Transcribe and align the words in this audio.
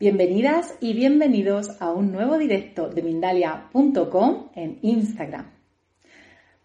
Bienvenidas 0.00 0.74
y 0.80 0.94
bienvenidos 0.94 1.78
a 1.78 1.90
un 1.90 2.10
nuevo 2.10 2.38
directo 2.38 2.88
de 2.88 3.02
Mindalia.com 3.02 4.48
en 4.54 4.78
Instagram. 4.80 5.50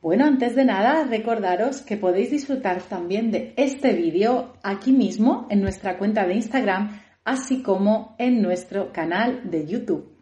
Bueno, 0.01 0.23
antes 0.25 0.55
de 0.55 0.63
nada, 0.63 1.03
recordaros 1.03 1.81
que 1.81 1.97
podéis 1.97 2.31
disfrutar 2.31 2.81
también 2.83 3.31
de 3.31 3.53
este 3.57 3.91
vídeo 3.91 4.53
aquí 4.63 4.93
mismo 4.93 5.47
en 5.49 5.59
nuestra 5.59 5.97
cuenta 5.97 6.25
de 6.25 6.35
Instagram, 6.35 7.01
así 7.25 7.61
como 7.61 8.15
en 8.19 8.41
nuestro 8.41 8.93
canal 8.93 9.51
de 9.51 9.67
YouTube. 9.67 10.15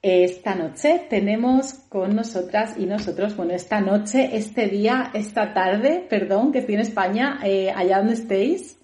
Esta 0.00 0.54
noche 0.54 1.08
tenemos 1.10 1.74
con 1.88 2.14
nosotras 2.14 2.76
y 2.78 2.86
nosotros, 2.86 3.34
bueno, 3.36 3.52
esta 3.52 3.80
noche, 3.80 4.36
este 4.36 4.68
día, 4.68 5.10
esta 5.12 5.52
tarde, 5.52 6.06
perdón, 6.08 6.52
que 6.52 6.60
estoy 6.60 6.76
en 6.76 6.82
España, 6.82 7.40
eh, 7.42 7.72
allá 7.74 7.98
donde 7.98 8.12
estéis, 8.12 8.78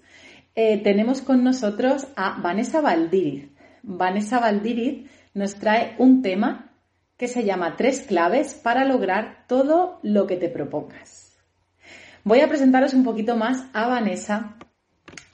eh, 0.55 0.81
tenemos 0.83 1.21
con 1.21 1.43
nosotros 1.43 2.07
a 2.15 2.39
Vanessa 2.41 2.81
Valdiriz. 2.81 3.49
Vanessa 3.83 4.39
Valdiriz 4.39 5.09
nos 5.33 5.55
trae 5.55 5.95
un 5.97 6.21
tema 6.21 6.71
que 7.17 7.27
se 7.27 7.43
llama 7.43 7.75
Tres 7.77 8.01
claves 8.01 8.53
para 8.55 8.83
lograr 8.83 9.45
todo 9.47 9.99
lo 10.03 10.27
que 10.27 10.37
te 10.37 10.49
propongas. 10.49 11.37
Voy 12.23 12.41
a 12.41 12.49
presentaros 12.49 12.93
un 12.93 13.03
poquito 13.03 13.35
más 13.35 13.63
a 13.73 13.87
Vanessa 13.87 14.57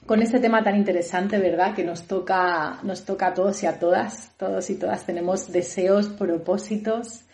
con 0.06 0.22
este 0.22 0.38
tema 0.38 0.62
tan 0.62 0.76
interesante, 0.76 1.38
¿verdad? 1.38 1.74
Que 1.74 1.84
nos 1.84 2.06
toca, 2.06 2.78
nos 2.82 3.04
toca 3.04 3.28
a 3.28 3.34
todos 3.34 3.62
y 3.62 3.66
a 3.66 3.78
todas. 3.78 4.32
Todos 4.38 4.70
y 4.70 4.76
todas 4.76 5.04
tenemos 5.04 5.52
deseos, 5.52 6.08
propósitos. 6.08 7.24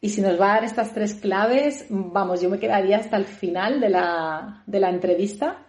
Y 0.00 0.10
si 0.10 0.20
nos 0.20 0.40
va 0.40 0.52
a 0.52 0.54
dar 0.54 0.64
estas 0.64 0.92
tres 0.92 1.14
claves, 1.14 1.86
vamos, 1.88 2.40
yo 2.40 2.48
me 2.48 2.58
quedaría 2.58 2.98
hasta 2.98 3.16
el 3.16 3.24
final 3.24 3.80
de 3.80 3.90
la, 3.90 4.62
de 4.66 4.80
la 4.80 4.90
entrevista 4.90 5.66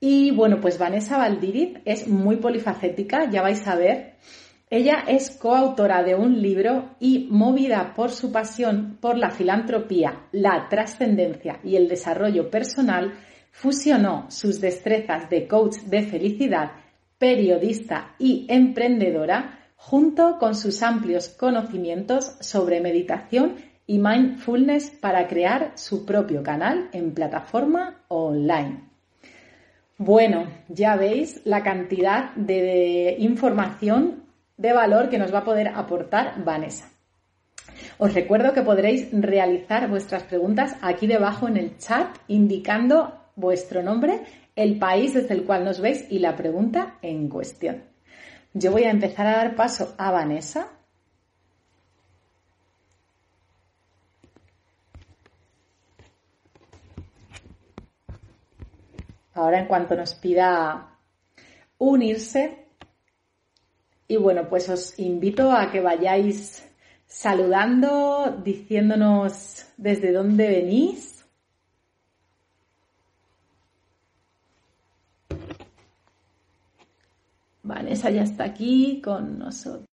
y 0.00 0.30
bueno, 0.30 0.60
pues 0.60 0.78
Vanessa 0.78 1.18
Valdiriz 1.18 1.78
es 1.84 2.08
muy 2.08 2.36
polifacética, 2.36 3.30
ya 3.30 3.42
vais 3.42 3.66
a 3.68 3.76
ver. 3.76 4.14
Ella 4.70 5.04
es 5.06 5.36
coautora 5.36 6.02
de 6.02 6.14
un 6.14 6.40
libro 6.40 6.94
y 7.00 7.28
movida 7.30 7.92
por 7.94 8.10
su 8.10 8.32
pasión 8.32 8.96
por 9.00 9.18
la 9.18 9.30
filantropía, 9.30 10.28
la 10.32 10.68
trascendencia 10.70 11.60
y 11.62 11.76
el 11.76 11.88
desarrollo 11.88 12.50
personal, 12.50 13.12
fusionó 13.50 14.30
sus 14.30 14.60
destrezas 14.60 15.28
de 15.28 15.46
coach 15.46 15.78
de 15.80 16.02
felicidad, 16.02 16.72
periodista 17.18 18.14
y 18.18 18.46
emprendedora 18.48 19.58
junto 19.76 20.38
con 20.38 20.54
sus 20.54 20.82
amplios 20.82 21.28
conocimientos 21.30 22.36
sobre 22.40 22.80
meditación 22.80 23.56
y 23.86 23.98
mindfulness 23.98 24.92
para 24.92 25.26
crear 25.26 25.72
su 25.74 26.06
propio 26.06 26.42
canal 26.42 26.88
en 26.92 27.12
plataforma 27.12 28.04
online. 28.08 28.89
Bueno, 30.02 30.46
ya 30.68 30.96
veis 30.96 31.42
la 31.44 31.62
cantidad 31.62 32.34
de 32.34 33.16
información 33.18 34.24
de 34.56 34.72
valor 34.72 35.10
que 35.10 35.18
nos 35.18 35.30
va 35.30 35.40
a 35.40 35.44
poder 35.44 35.68
aportar 35.68 36.42
Vanessa. 36.42 36.88
Os 37.98 38.14
recuerdo 38.14 38.54
que 38.54 38.62
podréis 38.62 39.08
realizar 39.12 39.90
vuestras 39.90 40.22
preguntas 40.22 40.74
aquí 40.80 41.06
debajo 41.06 41.48
en 41.48 41.58
el 41.58 41.76
chat 41.76 42.16
indicando 42.28 43.12
vuestro 43.36 43.82
nombre, 43.82 44.22
el 44.56 44.78
país 44.78 45.12
desde 45.12 45.34
el 45.34 45.44
cual 45.44 45.66
nos 45.66 45.82
veis 45.82 46.06
y 46.08 46.20
la 46.20 46.34
pregunta 46.34 46.94
en 47.02 47.28
cuestión. 47.28 47.82
Yo 48.54 48.72
voy 48.72 48.84
a 48.84 48.90
empezar 48.90 49.26
a 49.26 49.36
dar 49.36 49.54
paso 49.54 49.94
a 49.98 50.10
Vanessa 50.10 50.68
ahora 59.40 59.60
en 59.60 59.66
cuanto 59.66 59.96
nos 59.96 60.14
pida 60.14 60.98
unirse. 61.78 62.66
Y 64.08 64.16
bueno, 64.16 64.48
pues 64.48 64.68
os 64.68 64.98
invito 64.98 65.52
a 65.52 65.70
que 65.70 65.80
vayáis 65.80 66.66
saludando, 67.06 68.40
diciéndonos 68.44 69.66
desde 69.76 70.12
dónde 70.12 70.48
venís. 70.48 71.24
Vanessa 77.62 78.10
ya 78.10 78.22
está 78.22 78.44
aquí 78.44 79.00
con 79.00 79.38
nosotros. 79.38 79.89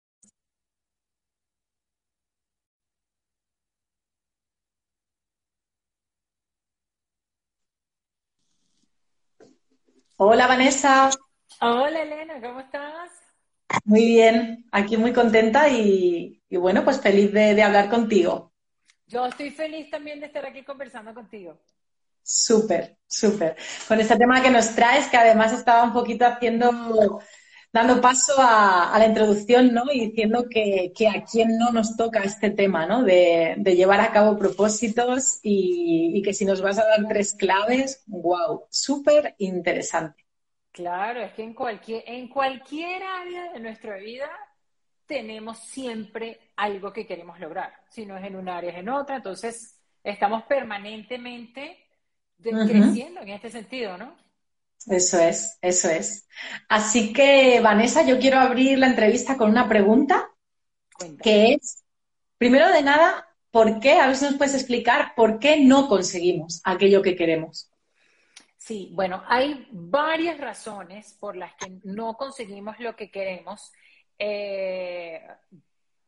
Hola 10.17 10.47
Vanessa. 10.47 11.11
Hola 11.61 12.03
Elena, 12.03 12.41
¿cómo 12.41 12.61
estás? 12.61 13.11
Muy 13.85 14.05
bien, 14.05 14.65
aquí 14.71 14.97
muy 14.97 15.13
contenta 15.13 15.69
y, 15.69 16.41
bueno, 16.51 16.85
pues 16.85 17.01
feliz 17.01 17.33
de, 17.33 17.61
hablar 17.61 17.91
contigo. 17.91 18.53
Yo 19.09 19.27
estoy 19.27 19.51
feliz 19.51 19.91
también 19.91 20.21
de 20.21 20.27
estar 20.27 20.47
aquí 20.47 20.63
conversando 20.63 21.13
contigo. 21.13 21.59
Súper, 22.23 22.97
súper. 23.09 23.57
Con 23.89 24.01
este 24.01 24.17
tema 24.17 24.41
que 24.41 24.51
nos 24.51 24.77
traes, 24.77 25.09
que 25.09 25.17
además 25.17 25.53
estaba 25.53 25.83
un 25.83 25.93
poquito 25.93 26.25
haciendo, 26.25 27.21
dando 27.75 28.01
paso 28.01 28.35
a, 28.39 28.97
la 28.97 29.07
introducción, 29.07 29.75
¿no? 29.75 29.83
Y 29.93 30.07
diciendo 30.07 30.47
que, 30.49 30.93
a 31.09 31.25
quién 31.25 31.59
no 31.59 31.73
nos 31.73 31.97
toca 31.97 32.21
este 32.21 32.51
tema, 32.51 32.87
¿no? 32.87 33.03
De, 33.03 33.57
llevar 33.65 34.01
a 34.01 34.13
cabo 34.13 34.39
propósitos 34.39 35.41
y, 35.43 36.13
y, 36.15 36.23
que 36.23 36.33
si 36.33 36.45
nos 36.45 36.63
vas 36.63 36.79
a 36.79 36.87
dar 36.87 37.09
tres 37.09 37.35
claves, 37.35 38.05
wow, 38.07 38.67
súper 38.71 39.35
interesante. 39.39 40.25
Claro, 40.71 41.21
es 41.21 41.33
que 41.33 41.43
en 41.43 41.53
cualquier, 41.53 42.05
en 42.07 42.29
cualquier 42.29 43.03
área 43.03 43.53
de 43.53 43.59
nuestra 43.59 43.97
vida 43.97 44.31
tenemos 45.07 45.59
siempre 45.59 46.53
algo 46.55 46.93
que 46.93 47.09
queremos 47.09 47.41
lograr. 47.41 47.73
Si 47.89 48.07
no 48.07 48.17
es 48.17 48.25
en 48.25 48.37
un 48.37 48.49
área, 48.49 48.71
es 48.71 48.79
en 48.79 48.89
otra. 48.89 49.17
Entonces, 49.17 49.81
estamos 50.05 50.45
permanentemente 50.45 51.77
creciendo 52.41 53.21
en 53.21 53.31
este 53.31 53.51
sentido, 53.51 53.99
¿no? 53.99 54.15
Eso 54.87 55.19
es, 55.19 55.59
eso 55.63 55.89
es. 55.89 56.27
Así 56.69 57.13
que, 57.13 57.61
Vanessa, 57.61 58.05
yo 58.05 58.19
quiero 58.19 58.39
abrir 58.39 58.79
la 58.79 58.89
entrevista 58.89 59.37
con 59.37 59.51
una 59.51 59.69
pregunta 59.69 60.31
que 61.23 61.55
es, 61.55 61.85
primero 62.39 62.71
de 62.71 62.83
nada, 62.83 63.27
¿por 63.51 63.81
qué? 63.81 63.95
A 63.95 64.07
ver 64.07 64.17
si 64.17 64.25
nos 64.27 64.37
puedes 64.37 64.55
explicar 64.55 65.15
por 65.15 65.39
qué 65.39 65.61
no 65.61 65.89
conseguimos 65.89 66.61
aquello 66.65 67.03
que 67.03 67.17
queremos. 67.17 67.71
Sí, 68.57 68.91
bueno, 68.95 69.23
hay 69.27 69.69
varias 69.71 70.39
razones 70.39 71.13
por 71.21 71.37
las 71.37 71.55
que 71.55 71.81
no 71.85 72.17
conseguimos 72.17 72.79
lo 72.81 72.97
que 72.97 73.11
queremos. 73.11 73.73
Eh, 74.19 75.21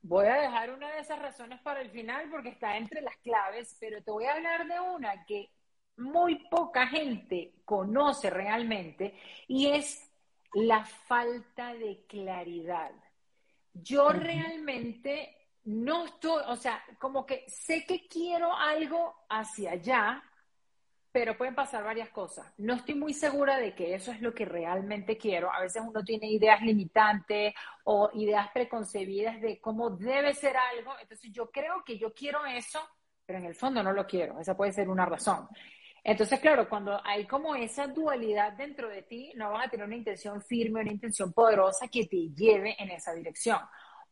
voy 0.02 0.26
a 0.26 0.36
dejar 0.36 0.70
una 0.70 0.90
de 0.92 1.00
esas 1.00 1.18
razones 1.18 1.60
para 1.60 1.80
el 1.80 1.90
final 1.90 2.30
porque 2.30 2.50
está 2.50 2.76
entre 2.76 3.02
las 3.02 3.16
claves, 3.18 3.76
pero 3.78 4.02
te 4.02 4.10
voy 4.10 4.24
a 4.24 4.34
hablar 4.34 4.66
de 4.66 4.80
una 4.80 5.24
que 5.26 5.50
muy 5.96 6.46
poca 6.48 6.87
gente 6.87 7.54
conoce 7.64 8.31
realmente 8.31 9.14
y 9.48 9.69
es 9.69 10.10
la 10.54 10.84
falta 10.84 11.75
de 11.75 12.04
claridad. 12.06 12.93
Yo 13.72 14.08
realmente 14.10 15.37
no 15.64 16.04
estoy, 16.06 16.43
o 16.46 16.56
sea, 16.56 16.82
como 16.98 17.26
que 17.26 17.44
sé 17.48 17.84
que 17.84 18.06
quiero 18.06 18.54
algo 18.54 19.26
hacia 19.28 19.72
allá, 19.72 20.22
pero 21.12 21.37
pueden 21.37 21.54
pasar 21.54 21.82
varias 21.82 22.10
cosas. 22.10 22.52
No 22.58 22.75
estoy 22.75 22.94
muy 22.94 23.14
segura 23.14 23.58
de 23.58 23.75
que 23.75 23.94
eso 23.94 24.12
es 24.12 24.20
lo 24.20 24.34
que 24.34 24.44
realmente 24.44 25.16
quiero. 25.16 25.52
A 25.52 25.60
veces 25.60 25.82
uno 25.87 26.02
tiene 26.04 26.31
ideas 26.31 26.60
limitantes 26.62 27.54
o 27.84 28.10
ideas 28.14 28.49
preconcebidas 28.52 29.40
de 29.40 29.58
cómo 29.60 29.90
debe 29.90 30.34
ser 30.34 30.56
algo. 30.56 30.92
Entonces 31.00 31.32
yo 31.32 31.50
creo 31.50 31.82
que 31.84 31.99
yo 31.99 32.12
quiero 32.12 32.44
eso, 32.44 32.81
pero 33.25 33.38
en 33.38 33.46
el 33.46 33.54
fondo 33.54 33.82
no 33.82 33.92
lo 33.92 34.06
quiero. 34.06 34.38
Esa 34.38 34.56
puede 34.56 34.72
ser 34.72 34.88
una 34.88 35.06
razón. 35.06 35.49
Entonces, 36.08 36.38
claro, 36.38 36.68
cuando 36.68 37.04
hay 37.04 37.26
como 37.26 37.56
esa 37.56 37.88
dualidad 37.88 38.52
dentro 38.52 38.88
de 38.88 39.02
ti, 39.02 39.32
no 39.34 39.50
vas 39.50 39.66
a 39.66 39.68
tener 39.68 39.84
una 39.84 39.96
intención 39.96 40.40
firme, 40.40 40.82
una 40.82 40.92
intención 40.92 41.32
poderosa 41.32 41.88
que 41.88 42.06
te 42.06 42.28
lleve 42.28 42.76
en 42.78 42.92
esa 42.92 43.12
dirección. 43.12 43.58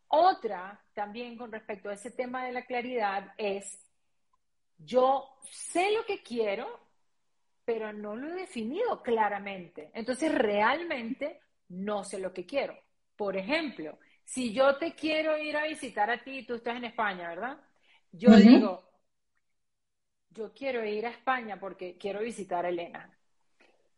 Otra, 0.09 0.83
también 0.93 1.37
con 1.37 1.53
respecto 1.53 1.89
a 1.89 1.95
ese 1.95 2.11
tema 2.11 2.47
de 2.47 2.51
la 2.51 2.65
claridad, 2.67 3.33
es 3.39 3.79
yo 4.77 5.39
sé 5.49 5.93
lo 5.93 6.05
que 6.05 6.21
quiero, 6.21 6.67
pero 7.65 7.93
no 7.93 8.17
lo 8.17 8.33
he 8.33 8.41
definido 8.41 9.01
claramente. 9.01 9.93
Entonces, 9.95 10.35
realmente 10.35 11.43
no 11.69 12.03
sé 12.03 12.19
lo 12.19 12.33
que 12.33 12.45
quiero. 12.45 12.77
Por 13.15 13.37
ejemplo, 13.37 14.01
si 14.25 14.53
yo 14.53 14.79
te 14.79 14.97
quiero 14.97 15.39
ir 15.39 15.57
a 15.57 15.69
visitar 15.69 16.11
a 16.11 16.25
ti, 16.25 16.45
tú 16.45 16.55
estás 16.55 16.77
en 16.77 16.87
España, 16.87 17.29
¿verdad? 17.29 17.57
Yo 18.11 18.35
digo, 18.35 18.83
yo 20.35 20.53
quiero 20.53 20.85
ir 20.85 21.07
a 21.07 21.11
España 21.11 21.59
porque 21.59 21.97
quiero 21.97 22.21
visitar 22.21 22.67
a 22.67 22.69
Elena. 22.69 23.11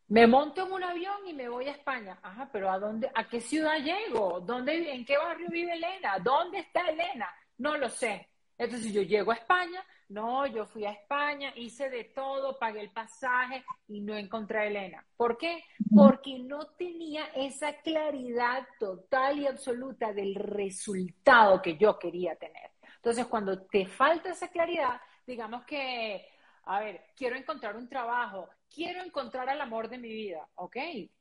Me 0.09 0.27
monto 0.27 0.65
en 0.65 0.73
un 0.73 0.85
avión 0.85 1.27
y 1.27 1.33
me 1.33 1.49
voy 1.49 1.67
a 1.67 1.73
España. 1.73 2.19
Ajá, 2.23 2.49
pero 2.53 2.71
¿a 2.71 2.79
dónde, 2.79 3.11
a 3.13 3.29
qué 3.29 3.41
ciudad 3.41 3.79
llego? 3.79 4.41
¿Dónde, 4.41 4.93
en 4.93 5.05
qué 5.05 5.17
barrio 5.17 5.49
vive 5.51 5.73
Elena? 5.73 6.19
¿Dónde 6.21 6.59
está 6.59 6.89
Elena? 6.89 7.29
No 7.59 7.77
lo 7.77 7.89
sé. 7.89 8.29
Entonces 8.59 8.93
yo 8.93 9.03
llego 9.03 9.33
a 9.33 9.35
España, 9.35 9.85
no, 10.09 10.47
yo 10.47 10.65
fui 10.65 10.87
a 10.87 10.93
España, 10.93 11.53
hice 11.57 11.91
de 11.91 12.05
todo, 12.05 12.59
pagué 12.59 12.81
el 12.81 12.91
pasaje 12.91 13.65
y 13.89 14.01
no 14.01 14.17
encontré 14.17 14.61
a 14.61 14.67
Elena. 14.67 15.05
¿Por 15.17 15.37
qué? 15.37 15.65
Porque 15.95 16.39
no 16.39 16.69
tenía 16.69 17.27
esa 17.35 17.75
claridad 17.81 18.67
total 18.79 19.41
y 19.41 19.47
absoluta 19.47 20.13
del 20.13 20.37
resultado 20.37 21.61
que 21.61 21.77
yo 21.77 21.99
quería 21.99 22.37
tener. 22.37 22.71
Entonces, 22.97 23.27
cuando 23.27 23.63
te 23.67 23.87
falta 23.87 24.31
esa 24.31 24.49
claridad, 24.49 25.01
digamos 25.27 25.65
que, 25.65 26.27
a 26.65 26.81
ver, 26.81 27.03
quiero 27.17 27.37
encontrar 27.37 27.77
un 27.77 27.89
trabajo, 27.89 28.49
quiero 28.73 29.03
encontrar 29.03 29.49
al 29.49 29.61
amor 29.61 29.89
de 29.89 29.99
mi 29.99 30.09
vida, 30.09 30.47
¿ok? 30.55 30.77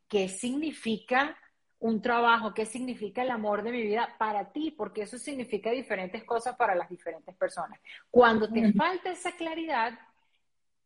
¿Qué 0.07 0.29
significa 0.29 1.37
un 1.79 2.01
trabajo? 2.01 2.53
¿Qué 2.53 2.65
significa 2.65 3.21
el 3.21 3.31
amor 3.31 3.63
de 3.63 3.71
mi 3.71 3.81
vida 3.81 4.15
para 4.17 4.51
ti? 4.51 4.71
Porque 4.71 5.03
eso 5.03 5.17
significa 5.17 5.71
diferentes 5.71 6.23
cosas 6.23 6.55
para 6.55 6.75
las 6.75 6.89
diferentes 6.89 7.35
personas. 7.35 7.79
Cuando 8.09 8.51
te 8.51 8.73
falta 8.73 9.11
esa 9.11 9.31
claridad, 9.33 9.97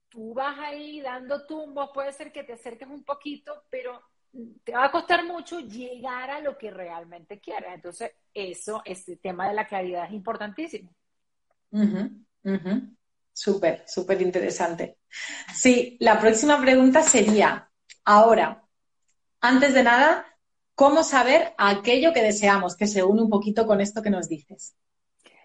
tú 0.09 0.33
vas 0.33 0.57
ahí 0.59 1.01
dando 1.01 1.45
tumbos, 1.45 1.91
puede 1.93 2.11
ser 2.13 2.31
que 2.31 2.43
te 2.43 2.53
acerques 2.53 2.87
un 2.87 3.03
poquito, 3.03 3.63
pero 3.69 4.01
te 4.63 4.73
va 4.73 4.85
a 4.85 4.91
costar 4.91 5.25
mucho 5.25 5.59
llegar 5.59 6.29
a 6.29 6.39
lo 6.39 6.57
que 6.57 6.71
realmente 6.71 7.39
quieres. 7.39 7.73
Entonces, 7.73 8.11
eso, 8.33 8.81
este 8.85 9.17
tema 9.17 9.47
de 9.47 9.53
la 9.53 9.67
claridad 9.67 10.05
es 10.05 10.13
importantísimo. 10.13 10.93
Súper, 13.39 13.85
súper 13.87 14.21
interesante. 14.21 14.97
Sí, 15.55 15.95
la 16.01 16.19
próxima 16.19 16.59
pregunta 16.59 17.01
sería, 17.03 17.71
ahora, 18.03 18.65
antes 19.39 19.73
de 19.73 19.81
nada, 19.81 20.25
¿cómo 20.75 21.03
saber 21.03 21.53
aquello 21.57 22.11
que 22.11 22.21
deseamos? 22.21 22.75
Que 22.75 22.85
se 22.85 23.01
une 23.01 23.21
un 23.21 23.29
poquito 23.29 23.65
con 23.65 23.79
esto 23.79 24.01
que 24.01 24.09
nos 24.09 24.27
dices. 24.27 24.75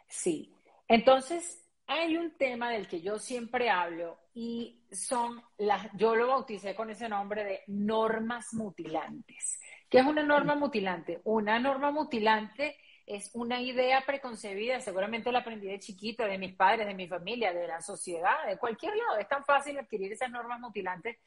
Sí, 0.08 0.52
entonces 0.88 1.62
hay 1.86 2.16
un 2.16 2.36
tema 2.36 2.70
del 2.70 2.88
que 2.88 3.00
yo 3.00 3.20
siempre 3.20 3.70
hablo 3.70 4.18
y 4.34 4.82
son 4.90 5.40
las, 5.58 5.86
yo 5.96 6.16
lo 6.16 6.26
bauticé 6.26 6.74
con 6.74 6.90
ese 6.90 7.08
nombre 7.08 7.44
de 7.44 7.60
normas 7.68 8.54
mutilantes. 8.54 9.60
¿Qué 9.88 9.98
es 9.98 10.04
una 10.04 10.24
norma 10.24 10.56
mutilante? 10.56 11.20
Una 11.22 11.60
norma 11.60 11.92
mutilante 11.92 12.76
es 13.06 13.30
una 13.34 13.60
idea 13.60 14.02
preconcebida, 14.06 14.80
seguramente 14.80 15.30
la 15.30 15.40
aprendí 15.40 15.66
de 15.66 15.78
chiquita, 15.78 16.26
de 16.26 16.38
mis 16.38 16.54
padres, 16.54 16.86
de 16.86 16.94
mi 16.94 17.06
familia, 17.06 17.52
de 17.52 17.68
la 17.68 17.80
sociedad, 17.80 18.46
de 18.46 18.56
cualquier 18.56 18.96
lado. 18.96 19.18
Es 19.18 19.28
tan 19.28 19.44
fácil 19.44 19.78
adquirir 19.78 20.12
esas 20.12 20.30
normas 20.30 20.60
mutilantes 20.60 21.18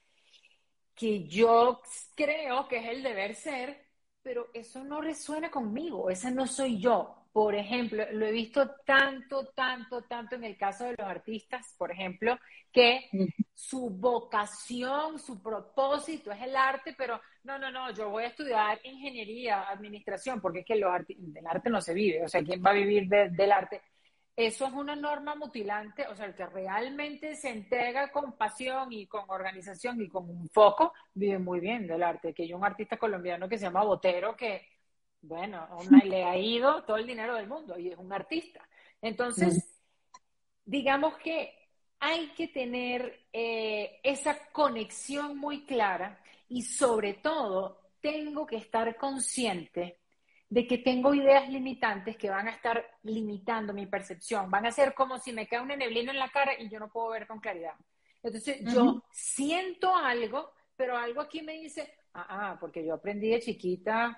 que 0.96 1.28
yo 1.28 1.82
creo 2.16 2.68
que 2.68 2.78
es 2.78 2.90
el 2.90 3.04
deber 3.04 3.36
ser, 3.36 3.86
pero 4.24 4.48
eso 4.54 4.84
no 4.84 5.00
resuena 5.02 5.52
conmigo, 5.52 6.10
esa 6.10 6.32
no 6.32 6.48
soy 6.48 6.80
yo. 6.80 7.14
Por 7.32 7.54
ejemplo, 7.54 8.04
lo 8.14 8.26
he 8.26 8.32
visto 8.32 8.68
tanto, 8.84 9.46
tanto, 9.50 10.02
tanto 10.06 10.36
en 10.36 10.44
el 10.44 10.58
caso 10.58 10.86
de 10.86 10.96
los 10.98 11.08
artistas, 11.08 11.76
por 11.78 11.92
ejemplo, 11.92 12.36
que 12.72 13.10
su 13.54 13.92
vocación, 13.92 15.20
su 15.20 15.40
propósito 15.42 16.32
es 16.32 16.42
el 16.42 16.56
arte, 16.56 16.96
pero 16.98 17.22
no, 17.48 17.58
no, 17.58 17.72
no, 17.72 17.92
yo 17.92 18.10
voy 18.10 18.26
a 18.26 18.28
estudiar 18.28 18.78
ingeniería, 18.84 19.70
administración, 19.70 20.42
porque 20.42 20.60
es 20.60 20.66
que 20.66 20.76
los 20.76 20.92
del 21.08 21.48
arte 21.48 21.70
no 21.70 21.80
se 21.80 21.94
vive, 21.94 22.26
o 22.26 22.28
sea, 22.28 22.44
¿quién 22.44 22.62
va 22.64 22.72
a 22.72 22.74
vivir 22.74 23.08
del 23.08 23.52
arte? 23.52 23.82
Eso 24.36 24.68
es 24.68 24.74
una 24.74 24.98
norma 24.98 25.34
mutilante, 25.34 26.06
o 26.08 26.14
sea, 26.14 26.26
el 26.26 26.36
que 26.36 26.46
realmente 26.46 27.36
se 27.36 27.50
entrega 27.50 28.12
con 28.12 28.34
pasión 28.34 28.92
y 28.92 29.08
con 29.08 29.24
organización 29.30 30.02
y 30.02 30.10
con 30.10 30.30
un 30.30 30.50
foco, 30.50 30.94
vive 31.14 31.40
muy 31.40 31.60
bien 31.62 31.88
del 31.88 32.04
arte. 32.04 32.34
Que 32.34 32.44
hay 32.44 32.54
un 32.54 32.64
artista 32.64 32.98
colombiano 32.98 33.48
que 33.50 33.58
se 33.58 33.64
llama 33.64 33.84
Botero, 33.84 34.36
que 34.36 34.68
bueno, 35.22 35.68
le 36.04 36.24
ha 36.24 36.38
ido 36.38 36.84
todo 36.84 36.98
el 36.98 37.08
dinero 37.08 37.34
del 37.36 37.48
mundo 37.48 37.80
y 37.80 37.90
es 37.90 37.98
un 37.98 38.14
artista. 38.14 38.62
Entonces, 39.02 39.82
digamos 40.66 41.18
que 41.18 41.58
hay 42.00 42.28
que 42.36 42.50
tener 42.50 43.26
eh, 43.34 44.00
esa 44.04 44.38
conexión 44.52 45.38
muy 45.38 45.66
clara 45.66 46.20
y 46.50 46.64
sobre 46.64 47.16
todo 47.16 47.82
tengo 48.00 48.46
que 48.46 48.58
estar 48.58 48.96
consciente 48.98 50.00
de 50.50 50.66
que 50.66 50.78
tengo 50.78 51.14
ideas 51.14 51.50
limitantes 51.50 52.16
que 52.16 52.30
van 52.30 52.48
a 52.48 52.52
estar 52.52 52.86
limitando 53.04 53.74
mi 53.74 53.86
percepción, 53.86 54.50
van 54.50 54.66
a 54.66 54.72
ser 54.72 54.94
como 54.94 55.18
si 55.18 55.34
me 55.34 55.48
cae 55.48 55.60
una 55.60 55.76
neblina 55.76 56.12
en 56.12 56.20
la 56.20 56.30
cara 56.30 56.54
y 56.58 56.70
yo 56.70 56.80
no 56.80 56.90
puedo 56.90 57.10
ver 57.10 57.28
con 57.28 57.40
claridad. 57.40 57.74
Entonces, 58.24 58.60
yo 58.62 59.04
siento 59.12 59.96
algo, 59.96 60.52
pero 60.76 60.98
algo 60.98 61.22
aquí 61.22 61.42
me 61.42 61.54
dice, 61.54 61.94
ah, 62.14 62.26
ah, 62.30 62.58
porque 62.60 62.86
yo 62.86 62.94
aprendí 62.94 63.30
de 63.30 63.42
chiquita 63.42 64.18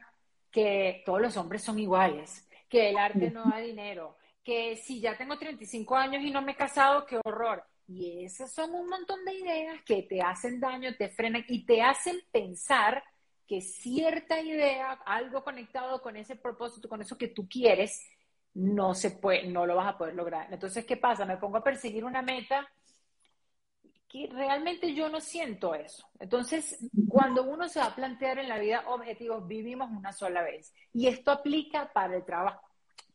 que 0.51 1.03
todos 1.05 1.21
los 1.21 1.37
hombres 1.37 1.63
son 1.63 1.79
iguales, 1.79 2.47
que 2.67 2.89
el 2.89 2.97
arte 2.97 3.31
no 3.31 3.49
da 3.49 3.57
dinero, 3.57 4.17
que 4.43 4.75
si 4.77 4.99
ya 4.99 5.17
tengo 5.17 5.37
35 5.37 5.95
años 5.95 6.23
y 6.23 6.31
no 6.31 6.41
me 6.41 6.53
he 6.53 6.55
casado, 6.55 7.05
qué 7.05 7.19
horror. 7.23 7.63
Y 7.91 8.23
esas 8.23 8.53
son 8.53 8.75
un 8.75 8.87
montón 8.87 9.25
de 9.25 9.33
ideas 9.33 9.81
que 9.83 10.03
te 10.03 10.21
hacen 10.21 10.59
daño, 10.59 10.95
te 10.95 11.09
frenan 11.09 11.43
y 11.47 11.65
te 11.65 11.81
hacen 11.81 12.19
pensar 12.31 13.03
que 13.47 13.61
cierta 13.61 14.39
idea, 14.39 14.91
algo 15.07 15.43
conectado 15.43 15.99
con 15.99 16.15
ese 16.15 16.35
propósito, 16.35 16.87
con 16.87 17.01
eso 17.01 17.17
que 17.17 17.29
tú 17.29 17.49
quieres, 17.49 18.07
no 18.53 18.93
se 18.93 19.09
puede, 19.09 19.47
no 19.47 19.65
lo 19.65 19.75
vas 19.75 19.87
a 19.87 19.97
poder 19.97 20.13
lograr. 20.13 20.53
Entonces, 20.53 20.85
¿qué 20.85 20.97
pasa? 20.97 21.25
Me 21.25 21.37
pongo 21.37 21.57
a 21.57 21.63
perseguir 21.63 22.05
una 22.05 22.21
meta 22.21 22.69
que 24.07 24.29
realmente 24.31 24.93
yo 24.93 25.09
no 25.09 25.19
siento 25.19 25.73
eso. 25.73 26.07
Entonces, 26.19 26.77
cuando 27.07 27.41
uno 27.41 27.67
se 27.69 27.79
va 27.79 27.87
a 27.87 27.95
plantear 27.95 28.37
en 28.37 28.49
la 28.49 28.59
vida 28.59 28.83
objetivos, 28.87 29.47
vivimos 29.47 29.89
una 29.89 30.11
sola 30.13 30.43
vez. 30.43 30.75
Y 30.93 31.07
esto 31.07 31.31
aplica 31.31 31.91
para 31.91 32.17
el 32.17 32.23
trabajo, 32.23 32.68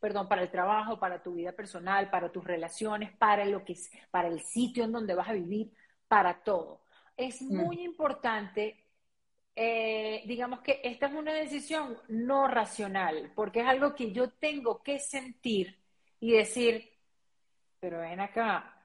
perdón, 0.04 0.28
para 0.28 0.42
el 0.42 0.50
trabajo, 0.50 0.98
para 0.98 1.22
tu 1.22 1.32
vida 1.32 1.52
personal, 1.52 2.10
para 2.10 2.30
tus 2.30 2.44
relaciones, 2.44 3.16
para 3.16 3.46
lo 3.46 3.64
que 3.64 3.72
es, 3.72 3.90
para 4.10 4.28
el 4.28 4.40
sitio 4.40 4.84
en 4.84 4.92
donde 4.92 5.14
vas 5.14 5.30
a 5.30 5.32
vivir, 5.32 5.72
para 6.06 6.42
todo. 6.42 6.82
Es 7.16 7.40
mm. 7.40 7.56
muy 7.56 7.80
importante, 7.80 8.84
eh, 9.56 10.22
digamos 10.26 10.60
que 10.60 10.82
esta 10.84 11.06
es 11.06 11.14
una 11.14 11.32
decisión 11.32 11.96
no 12.08 12.46
racional, 12.48 13.32
porque 13.34 13.60
es 13.60 13.66
algo 13.66 13.94
que 13.94 14.12
yo 14.12 14.28
tengo 14.28 14.82
que 14.82 14.98
sentir 14.98 15.78
y 16.20 16.32
decir, 16.32 16.86
pero 17.80 18.00
ven 18.00 18.20
acá, 18.20 18.84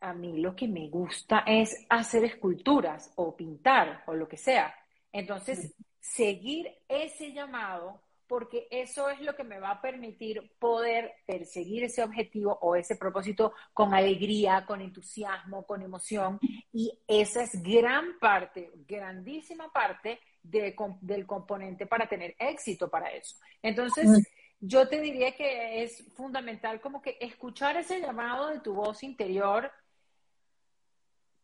a 0.00 0.12
mí 0.12 0.38
lo 0.38 0.56
que 0.56 0.66
me 0.66 0.88
gusta 0.88 1.44
es 1.46 1.86
hacer 1.88 2.24
esculturas 2.24 3.12
o 3.14 3.36
pintar 3.36 4.02
o 4.08 4.14
lo 4.14 4.26
que 4.26 4.38
sea. 4.38 4.74
Entonces, 5.12 5.72
seguir 6.00 6.66
ese 6.88 7.32
llamado, 7.32 8.02
porque 8.28 8.66
eso 8.70 9.08
es 9.08 9.20
lo 9.20 9.34
que 9.34 9.44
me 9.44 9.58
va 9.60 9.70
a 9.70 9.80
permitir 9.80 10.52
poder 10.58 11.12
perseguir 11.26 11.84
ese 11.84 12.02
objetivo 12.02 12.58
o 12.60 12.76
ese 12.76 12.96
propósito 12.96 13.52
con 13.72 13.94
alegría, 13.94 14.64
con 14.66 14.80
entusiasmo, 14.80 15.64
con 15.64 15.82
emoción. 15.82 16.38
Y 16.72 16.98
esa 17.06 17.42
es 17.42 17.62
gran 17.62 18.18
parte, 18.18 18.72
grandísima 18.86 19.72
parte 19.72 20.20
del 20.42 21.26
componente 21.26 21.86
para 21.86 22.08
tener 22.08 22.34
éxito 22.38 22.88
para 22.88 23.08
eso. 23.08 23.36
Entonces, 23.62 24.08
mm. 24.08 24.22
yo 24.60 24.88
te 24.88 25.00
diría 25.00 25.34
que 25.34 25.82
es 25.82 26.04
fundamental 26.14 26.80
como 26.80 27.02
que 27.02 27.16
escuchar 27.20 27.76
ese 27.76 28.00
llamado 28.00 28.48
de 28.48 28.60
tu 28.60 28.74
voz 28.74 29.02
interior, 29.02 29.70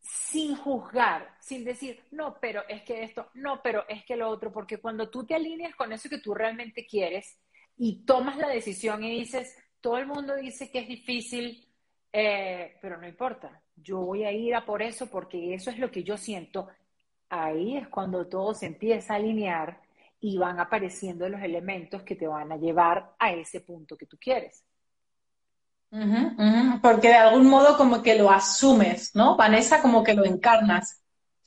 sin 0.02 0.56
juzgar, 0.56 1.36
sin 1.38 1.64
decir, 1.64 2.02
no, 2.10 2.36
pero 2.40 2.62
es 2.68 2.82
que 2.82 3.04
esto, 3.04 3.28
no, 3.34 3.62
pero 3.62 3.84
es 3.88 4.04
que 4.04 4.16
lo 4.16 4.28
otro, 4.28 4.52
porque 4.52 4.78
cuando 4.78 5.08
tú 5.08 5.24
te 5.24 5.36
alineas 5.36 5.76
con 5.76 5.92
eso 5.92 6.08
que 6.08 6.18
tú 6.18 6.34
realmente 6.34 6.84
quieres 6.84 7.38
y 7.76 8.04
tomas 8.04 8.36
la 8.36 8.48
decisión 8.48 9.04
y 9.04 9.20
dices, 9.20 9.56
todo 9.80 9.98
el 9.98 10.06
mundo 10.06 10.34
dice 10.34 10.70
que 10.70 10.80
es 10.80 10.88
difícil, 10.88 11.68
eh, 12.12 12.76
pero 12.82 12.98
no 12.98 13.06
importa, 13.06 13.62
yo 13.76 14.00
voy 14.00 14.24
a 14.24 14.32
ir 14.32 14.56
a 14.56 14.66
por 14.66 14.82
eso 14.82 15.08
porque 15.08 15.54
eso 15.54 15.70
es 15.70 15.78
lo 15.78 15.90
que 15.90 16.02
yo 16.02 16.16
siento, 16.16 16.68
ahí 17.28 17.76
es 17.76 17.88
cuando 17.88 18.26
todo 18.26 18.54
se 18.54 18.66
empieza 18.66 19.14
a 19.14 19.16
alinear 19.16 19.80
y 20.20 20.36
van 20.36 20.58
apareciendo 20.58 21.28
los 21.28 21.42
elementos 21.42 22.02
que 22.02 22.16
te 22.16 22.26
van 22.26 22.50
a 22.50 22.56
llevar 22.56 23.14
a 23.18 23.32
ese 23.32 23.60
punto 23.60 23.96
que 23.96 24.06
tú 24.06 24.18
quieres 24.18 24.64
porque 26.80 27.08
de 27.08 27.14
algún 27.14 27.48
modo 27.48 27.76
como 27.76 28.02
que 28.02 28.16
lo 28.16 28.30
asumes, 28.30 29.14
¿no? 29.14 29.36
Vanessa, 29.36 29.82
como 29.82 30.02
que 30.02 30.14
lo 30.14 30.24
encarnas 30.24 31.02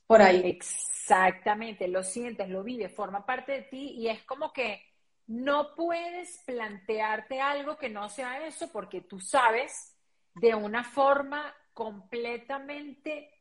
por 0.06 0.22
ahí. 0.22 0.42
Exactamente, 0.46 1.88
lo 1.88 2.04
sientes, 2.04 2.48
lo 2.50 2.64
vives, 2.64 2.94
forma 2.94 3.26
parte 3.26 3.54
de 3.54 3.62
ti 3.64 3.96
y 3.98 4.08
es 4.08 4.24
como 4.24 4.54
que 4.54 4.82
no 5.28 5.74
puedes 5.76 6.44
plantearte 6.46 7.42
algo 7.42 7.78
que 7.78 7.90
no 7.90 8.08
sea 8.10 8.46
eso 8.46 8.72
porque 8.72 9.02
tú 9.02 9.20
sabes 9.20 9.96
de 10.36 10.54
una 10.54 10.84
forma 10.84 11.52
completamente 11.74 13.32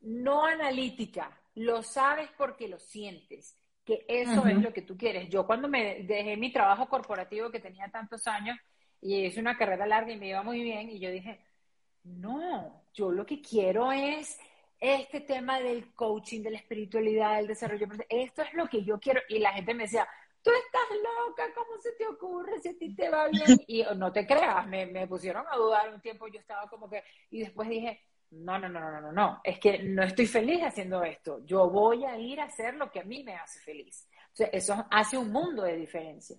no 0.00 0.44
analítica, 0.44 1.30
lo 1.54 1.84
sabes 1.84 2.28
porque 2.36 2.66
lo 2.66 2.80
sientes, 2.80 3.56
que 3.84 4.04
eso 4.08 4.46
es 4.46 4.60
lo 4.60 4.72
que 4.72 4.82
tú 4.82 4.96
quieres. 4.96 5.28
Yo 5.28 5.46
cuando 5.46 5.68
me 5.68 6.02
dejé 6.02 6.36
mi 6.36 6.52
trabajo 6.52 6.88
corporativo 6.88 7.50
que 7.50 7.60
tenía 7.60 7.88
tantos 7.88 8.26
años 8.26 8.58
y 9.02 9.26
hice 9.26 9.40
una 9.40 9.58
carrera 9.58 9.84
larga 9.84 10.12
y 10.12 10.18
me 10.18 10.28
iba 10.28 10.42
muy 10.42 10.62
bien 10.62 10.88
y 10.88 11.00
yo 11.00 11.10
dije, 11.10 11.40
no, 12.04 12.84
yo 12.94 13.10
lo 13.10 13.26
que 13.26 13.42
quiero 13.42 13.92
es 13.92 14.38
este 14.78 15.20
tema 15.20 15.60
del 15.60 15.92
coaching, 15.94 16.42
de 16.42 16.52
la 16.52 16.58
espiritualidad, 16.58 17.36
del 17.36 17.48
desarrollo, 17.48 17.86
esto 18.08 18.42
es 18.42 18.54
lo 18.54 18.66
que 18.68 18.82
yo 18.84 18.98
quiero. 18.98 19.20
Y 19.28 19.38
la 19.38 19.52
gente 19.52 19.74
me 19.74 19.84
decía, 19.84 20.08
tú 20.42 20.50
estás 20.50 20.82
loca, 20.96 21.44
¿cómo 21.54 21.80
se 21.80 21.92
te 21.92 22.06
ocurre 22.06 22.60
si 22.60 22.68
a 22.68 22.78
ti 22.78 22.94
te 22.94 23.10
va 23.10 23.28
bien? 23.28 23.44
Y 23.66 23.84
no 23.96 24.12
te 24.12 24.26
creas, 24.26 24.66
me, 24.66 24.86
me 24.86 25.06
pusieron 25.06 25.44
a 25.50 25.56
dudar 25.56 25.92
un 25.92 26.00
tiempo, 26.00 26.28
yo 26.28 26.40
estaba 26.40 26.68
como 26.68 26.88
que, 26.88 27.02
y 27.30 27.40
después 27.40 27.68
dije, 27.68 28.00
no, 28.30 28.58
no, 28.58 28.68
no, 28.68 28.80
no, 28.80 29.00
no, 29.00 29.12
no, 29.12 29.40
es 29.44 29.58
que 29.58 29.82
no 29.82 30.02
estoy 30.02 30.26
feliz 30.26 30.62
haciendo 30.62 31.02
esto, 31.02 31.44
yo 31.44 31.68
voy 31.68 32.04
a 32.04 32.18
ir 32.18 32.40
a 32.40 32.44
hacer 32.44 32.74
lo 32.74 32.90
que 32.90 33.00
a 33.00 33.04
mí 33.04 33.22
me 33.22 33.34
hace 33.34 33.60
feliz. 33.60 34.08
O 34.32 34.34
sea, 34.34 34.46
eso 34.46 34.86
hace 34.90 35.18
un 35.18 35.30
mundo 35.30 35.62
de 35.62 35.76
diferencia. 35.76 36.36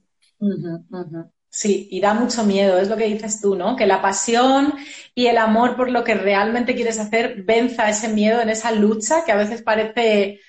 Sí, 1.55 1.87
y 1.91 2.01
da 2.01 2.15
mucho 2.15 2.43
miedo, 2.43 2.79
es 2.79 2.89
lo 2.89 2.97
que 2.97 3.05
dices 3.05 3.39
tú, 3.39 3.55
¿no? 3.55 3.75
Que 3.75 3.85
la 3.85 4.01
pasión 4.01 4.73
y 5.13 5.27
el 5.27 5.37
amor 5.37 5.75
por 5.75 5.91
lo 5.91 6.03
que 6.03 6.15
realmente 6.15 6.73
quieres 6.73 6.97
hacer 6.99 7.43
venza 7.43 7.87
ese 7.89 8.07
miedo 8.09 8.41
en 8.41 8.49
esa 8.49 8.71
lucha 8.71 9.23
que 9.23 9.31
a 9.31 9.35
veces 9.35 9.61
parece, 9.61 10.39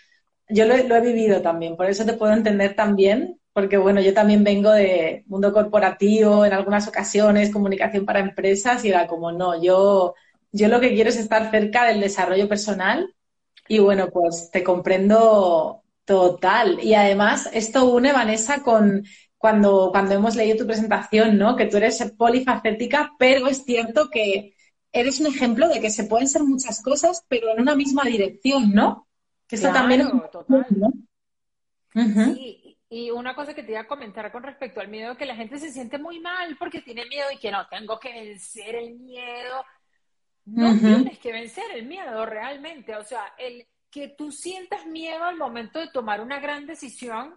yo 0.49 0.67
lo, 0.67 0.77
lo 0.79 0.97
he 0.97 1.01
vivido 1.03 1.43
también, 1.43 1.77
por 1.77 1.87
eso 1.91 2.07
te 2.07 2.15
puedo 2.15 2.33
entender 2.33 2.77
también, 2.77 3.41
porque 3.53 3.79
bueno, 3.79 4.01
yo 4.01 4.15
también 4.15 4.45
vengo 4.45 4.71
de 4.73 5.25
mundo 5.27 5.53
corporativo, 5.53 6.47
en 6.47 6.55
algunas 6.55 6.89
ocasiones, 6.89 7.53
comunicación 7.53 8.07
para 8.07 8.21
empresas, 8.21 8.85
y 8.85 8.91
era 8.91 9.07
como, 9.07 9.33
no, 9.33 9.63
yo, 9.63 10.15
yo 10.53 10.69
lo 10.69 10.81
que 10.81 10.95
quiero 10.95 11.11
es 11.11 11.17
estar 11.19 11.51
cerca 11.51 11.87
del 11.87 12.01
desarrollo 12.01 12.49
personal. 12.49 13.15
Y 13.69 13.79
bueno, 13.79 14.09
pues 14.11 14.51
te 14.53 14.63
comprendo 14.63 15.83
total. 16.05 16.79
Y 16.83 16.95
además, 16.95 17.49
esto 17.53 17.87
une, 17.87 18.13
Vanessa, 18.13 18.63
con 18.63 19.05
cuando, 19.45 19.91
cuando 19.93 20.15
hemos 20.15 20.37
leído 20.37 20.57
tu 20.57 20.67
presentación, 20.67 21.37
¿no? 21.37 21.55
Que 21.55 21.67
tú 21.67 21.77
eres 21.77 22.03
polifacética, 22.17 23.13
pero 23.19 23.47
es 23.47 23.63
cierto 23.63 24.09
que 24.09 24.57
eres 24.91 25.21
un 25.21 25.27
ejemplo 25.27 25.69
de 25.69 25.83
que 25.83 25.91
se 25.91 26.05
pueden 26.05 26.29
ser 26.29 26.45
muchas 26.45 26.83
cosas, 26.83 27.27
pero 27.29 27.53
en 27.53 27.61
una 27.61 27.75
misma 27.75 28.05
dirección, 28.05 28.73
¿no? 28.73 29.07
Que 29.47 29.57
eso 29.57 29.71
también 29.71 30.01
es 30.01 30.31
total. 30.33 30.67
¿no? 30.71 30.93
Sí, 32.33 32.79
y 32.89 33.11
una 33.11 33.35
cosa 33.35 33.53
que 33.53 33.63
te 33.63 33.73
iba 33.73 33.81
a 33.81 33.87
comentar 33.87 34.33
con 34.33 34.45
respecto 34.45 34.81
al 34.81 34.89
miedo, 34.89 35.15
que 35.19 35.27
la 35.27 35.37
gente 35.37 35.59
se 35.59 35.71
siente 35.71 35.99
muy 35.99 36.21
mal 36.21 36.57
porque 36.59 36.81
tiene 36.81 37.05
miedo 37.05 37.27
y 37.31 37.37
que 37.37 37.51
no, 37.51 37.67
tengo 37.67 38.01
que 38.01 38.15
vencer 38.15 38.77
el 38.77 38.95
miedo. 38.95 39.63
No 40.47 40.75
tienes 40.79 41.19
que 41.19 41.33
vencer 41.33 41.65
el 41.75 41.85
miedo 41.85 42.25
realmente. 42.25 42.97
O 42.97 43.05
sea, 43.05 43.35
el 43.37 43.67
que 43.91 44.09
tú 44.09 44.33
sientas 44.33 44.87
miedo 44.87 45.23
al 45.23 45.37
momento 45.37 45.81
de 45.81 45.89
tomar 45.89 46.23
una 46.23 46.41
gran 46.41 46.67
decisión, 46.67 47.35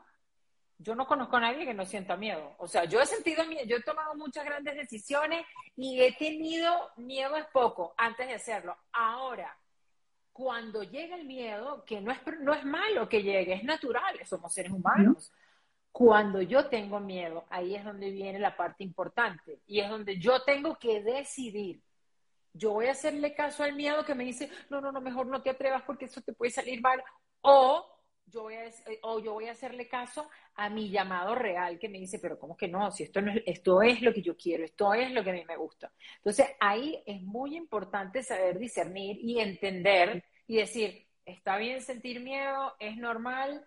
yo 0.80 0.96
no 0.96 1.08
conozco 1.08 1.38
a 1.38 1.42
nadie 1.42 1.66
que 1.66 1.74
no 1.74 1.86
sienta 1.86 2.16
miedo. 2.16 2.56
O 2.60 2.68
sea, 2.68 2.86
yo 2.86 3.02
he 3.02 3.06
sentido 3.06 3.46
miedo, 3.46 3.66
yo 3.66 3.78
he 3.78 3.84
tomado 3.84 4.16
muchas 4.16 4.46
grandes 4.46 4.76
decisiones 4.76 5.46
y 5.76 6.02
he 6.02 6.14
tenido 6.14 6.92
miedo 6.98 7.36
es 7.36 7.46
poco 7.48 7.94
antes 7.98 8.28
de 8.28 8.36
hacerlo. 8.36 8.78
Ahora, 8.92 9.58
cuando 10.32 10.84
llega 10.84 11.16
el 11.16 11.26
miedo, 11.26 11.84
que 11.84 12.00
no 12.00 12.12
es, 12.12 12.20
no 12.42 12.54
es 12.54 12.64
malo 12.64 13.10
que 13.10 13.24
llegue, 13.24 13.54
es 13.54 13.64
natural, 13.64 14.20
somos 14.26 14.54
seres 14.54 14.72
humanos. 14.72 15.32
Cuando 15.92 16.44
yo 16.44 16.68
tengo 16.68 17.00
miedo, 17.00 17.46
ahí 17.50 17.76
es 17.76 17.84
donde 17.84 18.12
viene 18.12 18.38
la 18.38 18.56
parte 18.56 18.84
importante 18.84 19.62
y 19.66 19.80
es 19.80 19.90
donde 19.90 20.20
yo 20.20 20.44
tengo 20.44 20.78
que 20.78 21.02
decidir. 21.02 21.82
Yo 22.54 22.74
voy 22.74 22.86
a 22.86 22.92
hacerle 22.92 23.34
caso 23.34 23.64
al 23.64 23.74
miedo 23.74 24.06
que 24.06 24.14
me 24.14 24.26
dice, 24.26 24.52
no, 24.70 24.80
no, 24.80 24.92
no, 24.92 25.02
mejor 25.02 25.26
no 25.26 25.42
te 25.42 25.50
atrevas 25.50 25.82
porque 25.84 26.06
eso 26.06 26.22
te 26.22 26.34
puede 26.34 26.52
salir 26.52 26.82
mal. 26.82 27.04
O 27.42 27.97
yo 28.28 28.44
voy 28.44 28.56
a, 28.56 28.70
o 29.04 29.20
yo 29.20 29.34
voy 29.34 29.48
a 29.48 29.52
hacerle 29.52 29.88
caso 29.88 30.30
a 30.56 30.70
mi 30.70 30.90
llamado 30.90 31.36
real 31.36 31.80
que 31.80 31.90
me 31.90 32.00
dice, 32.00 32.20
pero 32.20 32.38
¿cómo 32.38 32.56
que 32.56 32.68
no? 32.68 32.92
Si 32.92 33.04
esto, 33.04 33.22
no 33.22 33.32
es, 33.32 33.42
esto 33.46 33.82
es 33.82 34.02
lo 34.02 34.14
que 34.14 34.22
yo 34.22 34.36
quiero, 34.36 34.64
esto 34.64 34.94
es 34.94 35.12
lo 35.12 35.24
que 35.24 35.30
a 35.32 35.34
mí 35.34 35.44
me 35.46 35.58
gusta. 35.58 35.92
Entonces 36.18 36.48
ahí 36.60 37.02
es 37.06 37.22
muy 37.22 37.56
importante 37.56 38.24
saber 38.24 38.60
discernir 38.60 39.18
y 39.22 39.40
entender 39.40 40.24
y 40.48 40.58
decir, 40.58 41.06
está 41.26 41.58
bien 41.58 41.82
sentir 41.82 42.20
miedo, 42.22 42.74
es 42.80 42.98
normal. 42.98 43.66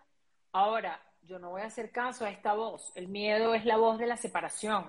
Ahora, 0.51 1.01
yo 1.23 1.39
no 1.39 1.51
voy 1.51 1.61
a 1.61 1.65
hacer 1.65 1.91
caso 1.91 2.25
a 2.25 2.31
esta 2.31 2.53
voz. 2.53 2.91
El 2.95 3.07
miedo 3.07 3.53
es 3.53 3.65
la 3.65 3.77
voz 3.77 3.99
de 3.99 4.07
la 4.07 4.17
separación. 4.17 4.85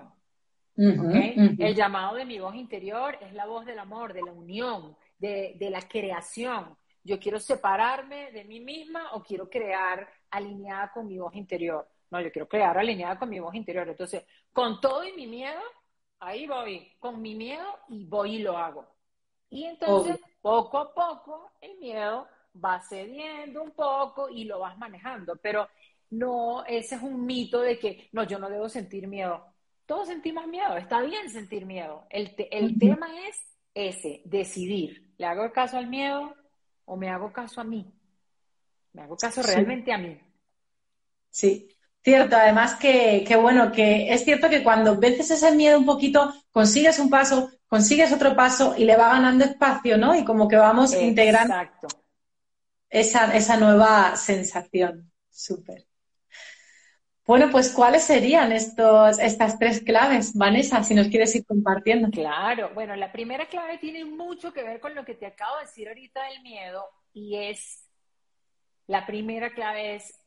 El 0.75 1.75
llamado 1.75 2.15
de 2.15 2.25
mi 2.25 2.39
voz 2.39 2.55
interior 2.55 3.17
es 3.21 3.33
la 3.33 3.45
voz 3.45 3.65
del 3.65 3.77
amor, 3.79 4.13
de 4.13 4.23
la 4.23 4.31
unión, 4.31 4.97
de, 5.19 5.55
la 5.69 5.81
creación. 5.87 6.75
Yo 7.03 7.19
quiero 7.19 7.39
separarme 7.39 8.31
de 8.31 8.43
mí 8.45 8.59
misma 8.59 9.13
o 9.13 9.23
quiero 9.23 9.49
crear 9.49 10.07
alineada 10.29 10.91
con 10.91 11.07
mi 11.07 11.17
voz 11.17 11.35
interior. 11.35 11.87
No, 12.09 12.21
yo 12.21 12.31
quiero 12.31 12.47
crear 12.47 12.77
alineada 12.77 13.17
con 13.17 13.29
mi 13.29 13.39
voz 13.39 13.55
interior. 13.55 13.87
Entonces, 13.89 14.23
con 14.51 14.79
todo 14.79 15.03
y 15.03 15.13
mi 15.13 15.27
miedo, 15.27 15.59
ahí 16.19 16.47
voy, 16.47 16.93
con 16.99 17.21
mi 17.21 17.35
miedo 17.35 17.79
y 17.89 18.05
voy 18.05 18.35
y 18.35 18.39
lo 18.39 18.57
hago. 18.57 18.87
Y 19.49 19.65
entonces, 19.65 20.19
poco 20.41 20.77
a 20.77 20.93
poco, 20.93 21.51
el 21.61 21.77
miedo 21.77 22.27
va 22.63 22.81
cediendo 22.81 23.61
un 23.61 23.71
poco 23.71 24.29
y 24.29 24.45
lo 24.45 24.59
vas 24.59 24.77
manejando. 24.77 25.35
Pero 25.37 25.67
no, 26.11 26.63
ese 26.65 26.95
es 26.95 27.01
un 27.01 27.25
mito 27.25 27.61
de 27.61 27.77
que, 27.79 28.09
no, 28.11 28.23
yo 28.23 28.39
no 28.39 28.49
debo 28.49 28.69
sentir 28.69 29.07
miedo. 29.07 29.45
Todos 29.85 30.07
sentimos 30.07 30.47
miedo, 30.47 30.77
está 30.77 31.01
bien 31.01 31.29
sentir 31.29 31.65
miedo. 31.65 32.05
El, 32.09 32.33
el 32.51 32.79
tema 32.79 33.07
es 33.27 33.37
ese, 33.73 34.21
decidir. 34.25 35.13
¿Le 35.17 35.25
hago 35.25 35.51
caso 35.51 35.77
al 35.77 35.87
miedo 35.87 36.33
o 36.85 36.95
me 36.95 37.09
hago 37.09 37.31
caso 37.31 37.61
a 37.61 37.63
mí? 37.63 37.91
Me 38.93 39.01
hago 39.01 39.17
caso 39.17 39.41
realmente 39.41 39.91
a 39.91 39.97
mí. 39.97 40.19
Sí, 41.29 41.67
cierto. 42.03 42.35
Además 42.35 42.75
que, 42.75 43.23
que, 43.27 43.35
bueno, 43.35 43.71
que 43.71 44.13
es 44.13 44.23
cierto 44.23 44.49
que 44.49 44.63
cuando 44.63 44.97
vences 44.97 45.31
ese 45.31 45.55
miedo 45.55 45.79
un 45.79 45.85
poquito, 45.85 46.33
consigues 46.51 46.99
un 46.99 47.09
paso, 47.09 47.51
consigues 47.67 48.11
otro 48.11 48.35
paso 48.35 48.75
y 48.77 48.85
le 48.85 48.95
va 48.95 49.09
ganando 49.09 49.45
espacio, 49.45 49.97
¿no? 49.97 50.15
Y 50.15 50.23
como 50.23 50.47
que 50.47 50.57
vamos 50.57 50.93
integrando 50.93 51.55
esa, 52.89 53.35
esa 53.35 53.57
nueva 53.57 54.15
sensación. 54.15 55.11
Súper. 55.29 55.87
Bueno, 57.25 57.49
pues 57.51 57.71
¿cuáles 57.71 58.03
serían 58.03 58.51
estos, 58.51 59.17
estas 59.17 59.57
tres 59.57 59.81
claves, 59.81 60.37
Vanessa, 60.37 60.83
si 60.83 60.93
nos 60.93 61.07
quieres 61.07 61.33
ir 61.35 61.45
compartiendo? 61.45 62.09
Claro, 62.09 62.71
bueno, 62.73 62.97
la 62.97 63.13
primera 63.13 63.45
clave 63.47 63.77
tiene 63.77 64.03
mucho 64.03 64.51
que 64.51 64.61
ver 64.61 64.81
con 64.81 64.93
lo 64.93 65.05
que 65.05 65.15
te 65.15 65.25
acabo 65.25 65.55
de 65.57 65.63
decir 65.63 65.87
ahorita 65.87 66.21
del 66.25 66.41
miedo 66.41 66.85
y 67.13 67.37
es, 67.37 67.89
la 68.87 69.05
primera 69.05 69.53
clave 69.53 69.95
es 69.95 70.19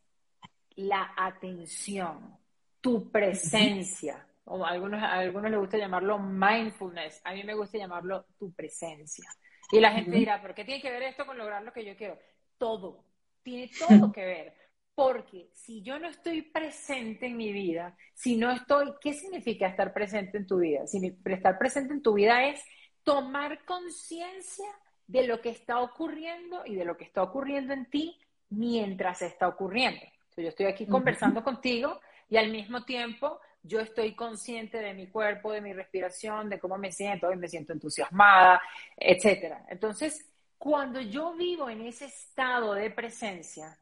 la 0.77 1.13
atención, 1.19 2.39
tu 2.81 3.11
presencia, 3.11 4.27
o 4.45 4.65
a 4.65 4.71
algunos, 4.71 5.03
a 5.03 5.19
algunos 5.19 5.51
les 5.51 5.61
gusta 5.61 5.77
llamarlo 5.77 6.19
mindfulness, 6.19 7.21
a 7.25 7.35
mí 7.35 7.45
me 7.45 7.55
gusta 7.55 7.77
llamarlo 7.77 8.25
tu 8.39 8.55
presencia. 8.55 9.29
Y 9.71 9.81
la 9.81 9.91
gente 9.91 10.13
dirá, 10.13 10.41
¿pero 10.41 10.55
qué 10.55 10.65
tiene 10.65 10.81
que 10.81 10.91
ver 10.91 11.03
esto 11.03 11.27
con 11.27 11.37
lograr 11.37 11.63
lo 11.63 11.75
que 11.75 11.85
yo 11.85 11.95
quiero? 11.95 12.19
Todo, 12.57 13.05
tiene 13.43 13.71
todo 13.79 14.11
que 14.13 14.25
ver 14.25 14.66
porque 14.97 15.51
si 15.53 15.83
yo 15.83 15.99
no 15.99 16.09
estoy 16.09 16.41
presente 16.41 17.27
en 17.27 17.37
mi 17.37 17.53
vida, 17.53 17.95
si 18.15 18.35
no 18.37 18.51
estoy, 18.51 18.95
¿qué 18.99 19.13
significa 19.13 19.69
estar 19.69 19.93
presente 19.93 20.39
en 20.39 20.47
tu 20.47 20.57
vida? 20.57 20.87
Si 20.87 21.15
estar 21.27 21.59
presente 21.59 21.93
en 21.93 22.03
tu 22.03 22.15
vida 22.15 22.47
es 22.47 22.65
tomar 23.05 23.63
conciencia 23.67 24.67
de 25.07 25.27
lo 25.27 25.43
que 25.43 25.51
está 25.51 25.81
ocurriendo 25.81 26.63
y 26.65 26.77
de 26.77 26.87
lo 26.87 26.97
que 26.97 27.05
está 27.05 27.23
ocurriendo 27.23 27.75
en 27.75 27.91
ti 27.91 28.19
mientras 28.49 29.21
está 29.21 29.49
ocurriendo. 29.49 30.01
yo 30.35 30.49
estoy 30.49 30.65
aquí 30.65 30.87
conversando 30.87 31.45
contigo 31.45 32.01
y 32.31 32.39
al 32.39 32.51
mismo 32.51 32.85
tiempo 32.85 33.39
yo 33.63 33.81
estoy 33.81 34.15
consciente 34.15 34.79
de 34.79 34.95
mi 34.95 35.09
cuerpo, 35.09 35.53
de 35.53 35.61
mi 35.61 35.75
respiración, 35.75 36.49
de 36.49 36.59
cómo 36.59 36.79
me 36.79 36.91
siento, 36.91 37.31
y 37.31 37.37
me 37.37 37.49
siento 37.49 37.75
entusiasmada, 37.75 38.63
etcétera. 38.97 39.67
Entonces, 39.69 40.27
cuando 40.57 41.03
yo 41.03 41.35
vivo 41.35 41.69
en 41.69 41.83
ese 41.83 42.07
estado 42.07 42.73
de 42.73 42.91
presencia, 42.91 43.77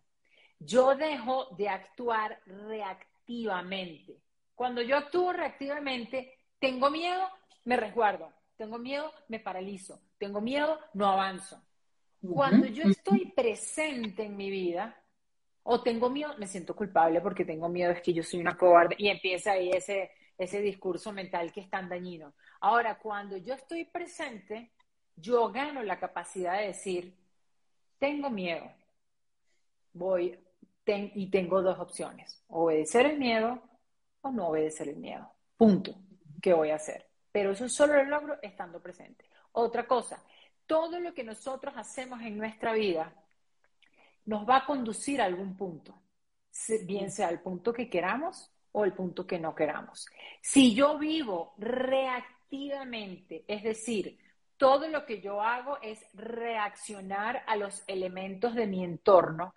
yo 0.58 0.96
dejo 0.96 1.48
de 1.56 1.68
actuar 1.68 2.40
reactivamente. 2.46 4.20
Cuando 4.54 4.82
yo 4.82 4.96
actúo 4.96 5.32
reactivamente, 5.32 6.38
tengo 6.58 6.90
miedo, 6.90 7.28
me 7.64 7.76
resguardo. 7.76 8.32
Tengo 8.56 8.78
miedo, 8.78 9.12
me 9.28 9.40
paralizo. 9.40 10.00
Tengo 10.18 10.40
miedo, 10.40 10.78
no 10.94 11.08
avanzo. 11.08 11.62
Cuando 12.32 12.66
yo 12.66 12.84
estoy 12.84 13.32
presente 13.32 14.24
en 14.24 14.36
mi 14.36 14.48
vida, 14.48 14.96
o 15.62 15.82
tengo 15.82 16.08
miedo, 16.08 16.34
me 16.38 16.46
siento 16.46 16.74
culpable 16.74 17.20
porque 17.20 17.44
tengo 17.44 17.68
miedo, 17.68 17.92
es 17.92 18.00
que 18.00 18.12
yo 18.12 18.22
soy 18.22 18.40
una 18.40 18.56
cobarde, 18.56 18.94
y 18.98 19.08
empieza 19.08 19.52
ahí 19.52 19.70
ese, 19.70 20.10
ese 20.38 20.60
discurso 20.60 21.12
mental 21.12 21.52
que 21.52 21.60
es 21.60 21.70
tan 21.70 21.88
dañino. 21.88 22.34
Ahora, 22.60 22.98
cuando 22.98 23.36
yo 23.36 23.54
estoy 23.54 23.84
presente, 23.84 24.72
yo 25.16 25.50
gano 25.50 25.82
la 25.82 25.98
capacidad 25.98 26.58
de 26.58 26.68
decir, 26.68 27.14
tengo 27.98 28.30
miedo, 28.30 28.70
voy 29.92 30.38
y 30.86 31.30
tengo 31.30 31.62
dos 31.62 31.78
opciones, 31.78 32.42
obedecer 32.48 33.06
el 33.06 33.18
miedo 33.18 33.62
o 34.20 34.30
no 34.30 34.48
obedecer 34.48 34.88
el 34.88 34.96
miedo. 34.96 35.30
Punto. 35.56 35.94
¿Qué 36.42 36.52
voy 36.52 36.70
a 36.70 36.76
hacer? 36.76 37.08
Pero 37.32 37.52
eso 37.52 37.68
solo 37.68 37.94
lo 37.94 38.04
logro 38.04 38.38
estando 38.42 38.80
presente. 38.80 39.24
Otra 39.52 39.86
cosa, 39.86 40.22
todo 40.66 41.00
lo 41.00 41.14
que 41.14 41.24
nosotros 41.24 41.74
hacemos 41.76 42.20
en 42.22 42.36
nuestra 42.36 42.72
vida 42.72 43.14
nos 44.26 44.48
va 44.48 44.58
a 44.58 44.66
conducir 44.66 45.20
a 45.20 45.26
algún 45.26 45.56
punto, 45.56 45.94
bien 46.86 47.10
sea 47.10 47.30
el 47.30 47.40
punto 47.40 47.72
que 47.72 47.88
queramos 47.88 48.50
o 48.72 48.84
el 48.84 48.92
punto 48.92 49.26
que 49.26 49.38
no 49.38 49.54
queramos. 49.54 50.06
Si 50.40 50.74
yo 50.74 50.98
vivo 50.98 51.54
reactivamente, 51.58 53.44
es 53.46 53.62
decir, 53.62 54.18
todo 54.56 54.88
lo 54.88 55.04
que 55.04 55.20
yo 55.20 55.40
hago 55.40 55.78
es 55.82 56.04
reaccionar 56.14 57.42
a 57.46 57.56
los 57.56 57.84
elementos 57.86 58.54
de 58.54 58.66
mi 58.66 58.84
entorno. 58.84 59.54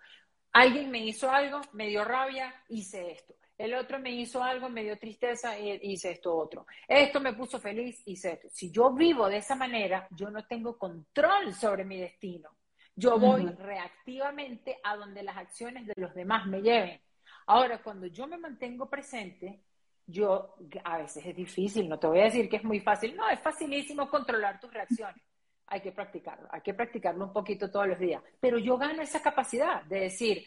Alguien 0.52 0.90
me 0.90 1.04
hizo 1.04 1.30
algo, 1.30 1.60
me 1.72 1.88
dio 1.88 2.04
rabia, 2.04 2.54
hice 2.68 3.12
esto. 3.12 3.34
El 3.56 3.74
otro 3.74 3.98
me 3.98 4.10
hizo 4.12 4.42
algo, 4.42 4.68
me 4.68 4.84
dio 4.84 4.96
tristeza, 4.98 5.58
e 5.58 5.80
hice 5.82 6.12
esto 6.12 6.36
otro. 6.36 6.66
Esto 6.86 7.20
me 7.20 7.32
puso 7.32 7.58
feliz, 7.58 8.00
hice 8.06 8.34
esto. 8.34 8.48
Si 8.50 8.70
yo 8.70 8.92
vivo 8.92 9.28
de 9.28 9.38
esa 9.38 9.56
manera, 9.56 10.06
yo 10.12 10.30
no 10.30 10.46
tengo 10.46 10.78
control 10.78 11.52
sobre 11.54 11.84
mi 11.84 11.98
destino. 11.98 12.50
Yo 12.94 13.18
voy 13.18 13.46
reactivamente 13.46 14.78
a 14.82 14.96
donde 14.96 15.22
las 15.22 15.36
acciones 15.36 15.86
de 15.86 15.94
los 15.96 16.14
demás 16.14 16.46
me 16.46 16.60
lleven. 16.60 17.00
Ahora, 17.46 17.82
cuando 17.82 18.06
yo 18.06 18.26
me 18.26 18.38
mantengo 18.38 18.88
presente, 18.88 19.62
yo, 20.06 20.56
a 20.84 20.98
veces 20.98 21.24
es 21.26 21.36
difícil, 21.36 21.88
no 21.88 21.98
te 21.98 22.06
voy 22.06 22.20
a 22.20 22.24
decir 22.24 22.48
que 22.48 22.56
es 22.56 22.64
muy 22.64 22.80
fácil, 22.80 23.14
no, 23.14 23.28
es 23.28 23.40
facilísimo 23.40 24.08
controlar 24.08 24.58
tus 24.58 24.72
reacciones. 24.72 25.22
Hay 25.68 25.80
que 25.80 25.92
practicarlo, 25.92 26.48
hay 26.50 26.62
que 26.62 26.74
practicarlo 26.74 27.26
un 27.26 27.32
poquito 27.32 27.70
todos 27.70 27.86
los 27.86 27.98
días. 27.98 28.22
Pero 28.40 28.58
yo 28.58 28.78
gano 28.78 29.02
esa 29.02 29.20
capacidad 29.20 29.82
de 29.84 30.00
decir, 30.00 30.46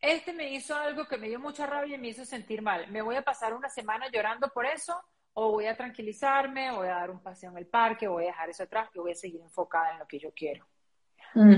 este 0.00 0.32
me 0.32 0.50
hizo 0.52 0.74
algo 0.74 1.06
que 1.06 1.18
me 1.18 1.28
dio 1.28 1.38
mucha 1.38 1.66
rabia 1.66 1.96
y 1.96 2.00
me 2.00 2.08
hizo 2.08 2.24
sentir 2.24 2.62
mal. 2.62 2.90
¿Me 2.90 3.02
voy 3.02 3.16
a 3.16 3.22
pasar 3.22 3.52
una 3.52 3.68
semana 3.68 4.10
llorando 4.10 4.48
por 4.48 4.64
eso? 4.64 4.98
¿O 5.34 5.52
voy 5.52 5.66
a 5.66 5.76
tranquilizarme? 5.76 6.72
¿Voy 6.72 6.88
a 6.88 6.94
dar 6.94 7.10
un 7.10 7.22
paseo 7.22 7.50
en 7.50 7.58
el 7.58 7.66
parque? 7.66 8.08
¿Voy 8.08 8.24
a 8.24 8.28
dejar 8.28 8.48
eso 8.48 8.62
atrás? 8.62 8.88
Y 8.94 8.98
voy 8.98 9.12
a 9.12 9.14
seguir 9.14 9.42
enfocada 9.42 9.92
en 9.92 9.98
lo 9.98 10.06
que 10.06 10.18
yo 10.18 10.32
quiero. 10.32 10.66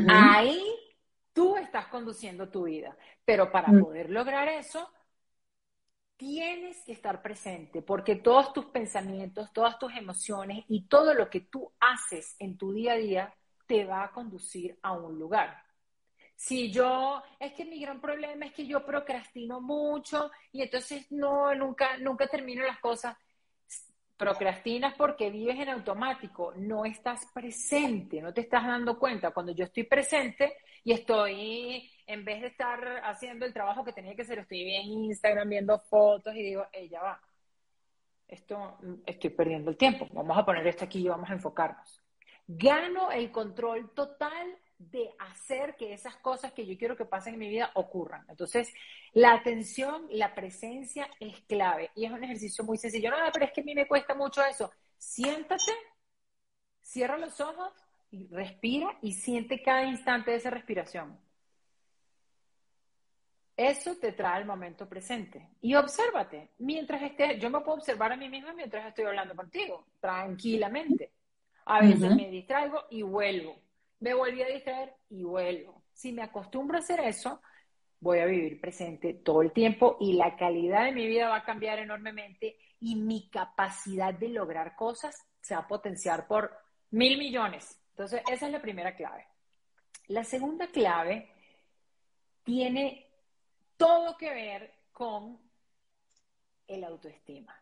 Ahí 0.08 0.60
tú 1.32 1.56
estás 1.56 1.86
conduciendo 1.86 2.48
tu 2.48 2.64
vida. 2.64 2.96
Pero 3.24 3.50
para 3.50 3.68
mm. 3.68 3.80
poder 3.80 4.10
lograr 4.10 4.48
eso, 4.48 4.90
tienes 6.16 6.82
que 6.84 6.92
estar 6.92 7.22
presente 7.22 7.82
porque 7.82 8.16
todos 8.16 8.52
tus 8.52 8.66
pensamientos, 8.66 9.52
todas 9.52 9.78
tus 9.78 9.92
emociones 9.94 10.64
y 10.68 10.86
todo 10.86 11.14
lo 11.14 11.28
que 11.28 11.40
tú 11.40 11.72
haces 11.80 12.36
en 12.38 12.56
tu 12.56 12.72
día 12.72 12.92
a 12.92 12.96
día 12.96 13.34
te 13.66 13.84
va 13.84 14.04
a 14.04 14.12
conducir 14.12 14.78
a 14.82 14.92
un 14.92 15.18
lugar. 15.18 15.62
Si 16.34 16.72
yo, 16.72 17.22
es 17.38 17.52
que 17.52 17.64
mi 17.64 17.80
gran 17.80 18.00
problema 18.00 18.46
es 18.46 18.52
que 18.52 18.66
yo 18.66 18.84
procrastino 18.84 19.60
mucho 19.60 20.30
y 20.50 20.62
entonces 20.62 21.10
no, 21.12 21.54
nunca, 21.54 21.96
nunca 21.98 22.26
termino 22.26 22.64
las 22.64 22.80
cosas. 22.80 23.16
Procrastinas 24.16 24.94
porque 24.96 25.30
vives 25.30 25.58
en 25.58 25.68
automático, 25.68 26.52
no 26.56 26.84
estás 26.84 27.26
presente, 27.32 28.20
no 28.20 28.34
te 28.34 28.40
estás 28.40 28.66
dando 28.66 28.98
cuenta. 28.98 29.30
Cuando 29.30 29.52
yo 29.52 29.64
estoy 29.64 29.84
presente 29.84 30.56
y 30.82 30.92
estoy 30.92 31.91
en 32.06 32.24
vez 32.24 32.40
de 32.40 32.48
estar 32.48 33.02
haciendo 33.04 33.46
el 33.46 33.52
trabajo 33.52 33.84
que 33.84 33.92
tenía 33.92 34.14
que 34.14 34.22
hacer, 34.22 34.38
estoy 34.38 34.74
en 34.74 34.88
Instagram 35.04 35.48
viendo 35.48 35.78
fotos 35.78 36.34
y 36.34 36.42
digo, 36.42 36.66
ella 36.72 37.02
va, 37.02 37.20
esto 38.28 38.78
estoy 39.06 39.30
perdiendo 39.30 39.70
el 39.70 39.76
tiempo, 39.76 40.08
vamos 40.12 40.36
a 40.36 40.44
poner 40.44 40.66
esto 40.66 40.84
aquí 40.84 41.00
y 41.00 41.08
vamos 41.08 41.28
a 41.28 41.34
enfocarnos. 41.34 42.00
Gano 42.46 43.12
el 43.12 43.30
control 43.30 43.90
total 43.94 44.58
de 44.78 45.14
hacer 45.18 45.76
que 45.76 45.92
esas 45.92 46.16
cosas 46.16 46.52
que 46.52 46.66
yo 46.66 46.76
quiero 46.76 46.96
que 46.96 47.04
pasen 47.04 47.34
en 47.34 47.40
mi 47.40 47.48
vida 47.48 47.70
ocurran. 47.74 48.24
Entonces, 48.28 48.72
la 49.12 49.32
atención, 49.32 50.06
la 50.10 50.34
presencia 50.34 51.08
es 51.20 51.40
clave 51.42 51.90
y 51.94 52.04
es 52.04 52.10
un 52.10 52.24
ejercicio 52.24 52.64
muy 52.64 52.78
sencillo. 52.78 53.10
No, 53.10 53.16
pero 53.32 53.44
es 53.44 53.52
que 53.52 53.60
a 53.60 53.64
mí 53.64 53.74
me 53.74 53.86
cuesta 53.86 54.14
mucho 54.14 54.44
eso. 54.44 54.72
Siéntate, 54.98 55.72
cierra 56.80 57.16
los 57.16 57.40
ojos 57.40 57.72
y 58.10 58.26
respira 58.28 58.98
y 59.02 59.12
siente 59.12 59.62
cada 59.62 59.84
instante 59.84 60.32
de 60.32 60.38
esa 60.38 60.50
respiración. 60.50 61.18
Eso 63.62 63.94
te 63.94 64.10
trae 64.10 64.40
el 64.40 64.46
momento 64.46 64.88
presente. 64.88 65.50
Y 65.60 65.76
obsérvate. 65.76 66.48
Mientras 66.58 67.00
estés, 67.00 67.38
yo 67.38 67.48
me 67.48 67.60
puedo 67.60 67.78
observar 67.78 68.12
a 68.12 68.16
mí 68.16 68.28
misma 68.28 68.52
mientras 68.52 68.84
estoy 68.88 69.04
hablando 69.04 69.36
contigo, 69.36 69.86
tranquilamente. 70.00 71.12
A 71.66 71.80
veces 71.80 72.12
me 72.16 72.28
distraigo 72.28 72.80
y 72.90 73.02
vuelvo. 73.02 73.54
Me 74.00 74.14
volví 74.14 74.42
a 74.42 74.48
distraer 74.48 74.94
y 75.10 75.22
vuelvo. 75.22 75.84
Si 75.92 76.10
me 76.10 76.22
acostumbro 76.22 76.76
a 76.76 76.80
hacer 76.80 76.98
eso, 77.00 77.40
voy 78.00 78.18
a 78.18 78.26
vivir 78.26 78.60
presente 78.60 79.14
todo 79.14 79.42
el 79.42 79.52
tiempo 79.52 79.96
y 80.00 80.14
la 80.14 80.34
calidad 80.36 80.86
de 80.86 80.92
mi 80.92 81.06
vida 81.06 81.28
va 81.28 81.36
a 81.36 81.44
cambiar 81.44 81.78
enormemente 81.78 82.56
y 82.80 82.96
mi 82.96 83.30
capacidad 83.30 84.12
de 84.12 84.30
lograr 84.30 84.74
cosas 84.74 85.16
se 85.40 85.54
va 85.54 85.60
a 85.60 85.68
potenciar 85.68 86.26
por 86.26 86.50
mil 86.90 87.16
millones. 87.16 87.80
Entonces, 87.90 88.22
esa 88.28 88.46
es 88.46 88.52
la 88.52 88.60
primera 88.60 88.96
clave. 88.96 89.24
La 90.08 90.24
segunda 90.24 90.66
clave 90.66 91.30
tiene 92.42 93.11
todo 93.82 94.16
que 94.16 94.30
ver 94.30 94.74
con 94.92 95.40
el 96.68 96.84
autoestima. 96.84 97.52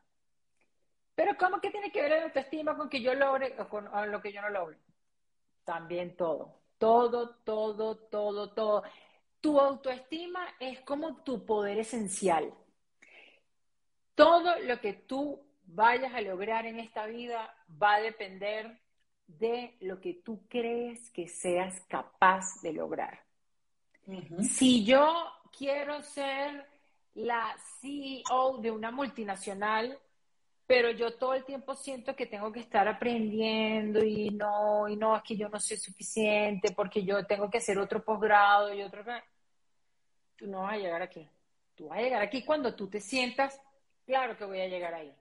Pero 1.14 1.34
¿cómo 1.38 1.60
que 1.60 1.70
tiene 1.70 1.90
que 1.90 2.02
ver 2.02 2.12
el 2.12 2.24
autoestima 2.24 2.76
con 2.76 2.90
que 2.90 3.00
yo 3.00 3.14
logre 3.14 3.54
o 3.58 3.68
con 3.68 3.88
lo 4.10 4.20
que 4.20 4.30
yo 4.30 4.42
no 4.42 4.50
logre? 4.50 4.76
También 5.64 6.16
todo. 6.16 6.60
Todo, 6.76 7.36
todo, 7.36 7.96
todo, 7.96 8.50
todo. 8.52 8.82
Tu 9.40 9.58
autoestima 9.58 10.46
es 10.58 10.82
como 10.82 11.22
tu 11.22 11.46
poder 11.46 11.78
esencial. 11.78 12.52
Todo 14.14 14.58
lo 14.58 14.78
que 14.78 14.92
tú 14.92 15.42
vayas 15.64 16.12
a 16.12 16.20
lograr 16.20 16.66
en 16.66 16.80
esta 16.80 17.06
vida 17.06 17.54
va 17.82 17.94
a 17.94 18.00
depender 18.00 18.78
de 19.26 19.78
lo 19.80 20.00
que 20.00 20.14
tú 20.14 20.46
crees 20.48 21.10
que 21.12 21.28
seas 21.28 21.80
capaz 21.88 22.60
de 22.60 22.74
lograr. 22.74 23.24
Si 24.42 24.84
yo 24.84 25.39
quiero 25.56 26.02
ser 26.02 26.66
la 27.14 27.54
CEO 27.80 28.58
de 28.58 28.70
una 28.70 28.90
multinacional, 28.90 29.98
pero 30.66 30.90
yo 30.90 31.16
todo 31.16 31.34
el 31.34 31.44
tiempo 31.44 31.74
siento 31.74 32.14
que 32.14 32.26
tengo 32.26 32.52
que 32.52 32.60
estar 32.60 32.86
aprendiendo 32.86 34.04
y 34.04 34.30
no, 34.30 34.88
y 34.88 34.96
no, 34.96 35.16
es 35.16 35.22
que 35.24 35.36
yo 35.36 35.48
no 35.48 35.58
soy 35.58 35.76
suficiente 35.76 36.72
porque 36.76 37.02
yo 37.02 37.26
tengo 37.26 37.50
que 37.50 37.58
hacer 37.58 37.78
otro 37.78 38.04
posgrado 38.04 38.72
y 38.72 38.82
otro... 38.82 39.02
Tú 40.36 40.46
no 40.46 40.62
vas 40.62 40.74
a 40.74 40.78
llegar 40.78 41.02
aquí. 41.02 41.28
Tú 41.74 41.88
vas 41.88 41.98
a 41.98 42.02
llegar 42.02 42.22
aquí 42.22 42.44
cuando 42.44 42.74
tú 42.74 42.88
te 42.88 43.00
sientas, 43.00 43.60
claro 44.06 44.36
que 44.36 44.44
voy 44.44 44.60
a 44.60 44.68
llegar 44.68 44.94
ahí. 44.94 45.12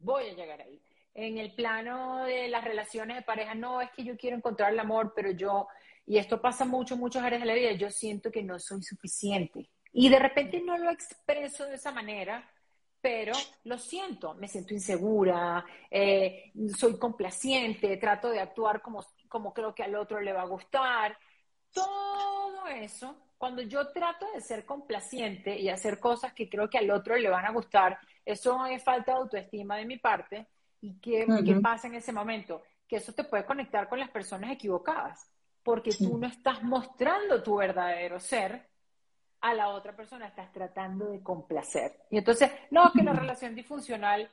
Voy 0.00 0.28
a 0.28 0.34
llegar 0.34 0.60
ahí. 0.60 0.82
En 1.14 1.38
el 1.38 1.54
plano 1.54 2.24
de 2.24 2.48
las 2.48 2.64
relaciones 2.64 3.16
de 3.16 3.22
pareja, 3.22 3.54
no, 3.54 3.80
es 3.80 3.90
que 3.92 4.04
yo 4.04 4.16
quiero 4.16 4.36
encontrar 4.36 4.72
el 4.72 4.80
amor, 4.80 5.12
pero 5.14 5.30
yo 5.30 5.68
y 6.08 6.16
esto 6.16 6.40
pasa 6.40 6.64
mucho 6.64 6.94
en 6.94 7.00
muchas 7.00 7.22
áreas 7.22 7.42
de 7.42 7.46
la 7.46 7.52
vida, 7.52 7.72
yo 7.72 7.90
siento 7.90 8.30
que 8.30 8.42
no 8.42 8.58
soy 8.58 8.82
suficiente. 8.82 9.68
Y 9.92 10.08
de 10.08 10.18
repente 10.18 10.58
no 10.62 10.78
lo 10.78 10.90
expreso 10.90 11.66
de 11.66 11.74
esa 11.74 11.92
manera, 11.92 12.50
pero 12.98 13.34
lo 13.64 13.76
siento, 13.76 14.32
me 14.34 14.48
siento 14.48 14.72
insegura, 14.72 15.66
eh, 15.90 16.50
soy 16.74 16.98
complaciente, 16.98 17.98
trato 17.98 18.30
de 18.30 18.40
actuar 18.40 18.80
como, 18.80 19.04
como 19.28 19.52
creo 19.52 19.74
que 19.74 19.82
al 19.82 19.96
otro 19.96 20.18
le 20.22 20.32
va 20.32 20.42
a 20.42 20.46
gustar. 20.46 21.18
Todo 21.70 22.66
eso, 22.68 23.14
cuando 23.36 23.60
yo 23.60 23.88
trato 23.92 24.24
de 24.32 24.40
ser 24.40 24.64
complaciente 24.64 25.58
y 25.60 25.68
hacer 25.68 26.00
cosas 26.00 26.32
que 26.32 26.48
creo 26.48 26.70
que 26.70 26.78
al 26.78 26.90
otro 26.90 27.16
le 27.16 27.28
van 27.28 27.44
a 27.44 27.52
gustar, 27.52 27.98
eso 28.24 28.64
es 28.64 28.82
falta 28.82 29.12
de 29.12 29.18
autoestima 29.18 29.76
de 29.76 29.84
mi 29.84 29.98
parte. 29.98 30.46
¿Y 30.80 30.98
qué, 31.00 31.26
¿qué 31.44 31.56
pasa 31.56 31.86
en 31.86 31.96
ese 31.96 32.14
momento? 32.14 32.62
Que 32.88 32.96
eso 32.96 33.12
te 33.12 33.24
puede 33.24 33.44
conectar 33.44 33.90
con 33.90 34.00
las 34.00 34.08
personas 34.08 34.50
equivocadas 34.52 35.28
porque 35.62 35.90
tú 35.92 36.18
no 36.18 36.26
estás 36.26 36.62
mostrando 36.62 37.42
tu 37.42 37.56
verdadero 37.56 38.18
ser 38.20 38.68
a 39.40 39.54
la 39.54 39.68
otra 39.68 39.94
persona, 39.94 40.26
estás 40.26 40.52
tratando 40.52 41.10
de 41.10 41.22
complacer. 41.22 42.04
Y 42.10 42.18
entonces, 42.18 42.50
no, 42.70 42.90
que 42.92 43.02
la 43.02 43.12
relación 43.12 43.54
disfuncional, 43.54 44.28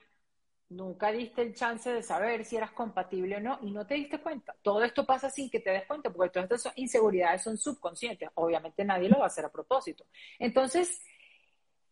nunca 0.69 1.11
diste 1.11 1.41
el 1.41 1.53
chance 1.53 1.91
de 1.91 2.01
saber 2.01 2.43
si 2.43 2.57
eras 2.57 2.71
compatible 2.71 3.38
o 3.38 3.39
no 3.39 3.59
y 3.61 3.71
no 3.71 3.85
te 3.85 3.95
diste 3.95 4.19
cuenta. 4.19 4.55
Todo 4.61 4.83
esto 4.83 5.05
pasa 5.05 5.29
sin 5.29 5.49
que 5.49 5.59
te 5.59 5.69
des 5.71 5.85
cuenta, 5.85 6.09
porque 6.09 6.31
todas 6.31 6.51
estas 6.51 6.77
inseguridades 6.77 7.43
son 7.43 7.57
subconscientes. 7.57 8.29
Obviamente 8.35 8.83
nadie 8.83 9.09
lo 9.09 9.19
va 9.19 9.25
a 9.25 9.27
hacer 9.27 9.45
a 9.45 9.51
propósito. 9.51 10.05
Entonces, 10.39 11.03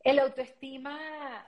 el 0.04 0.19
autoestima 0.19 1.48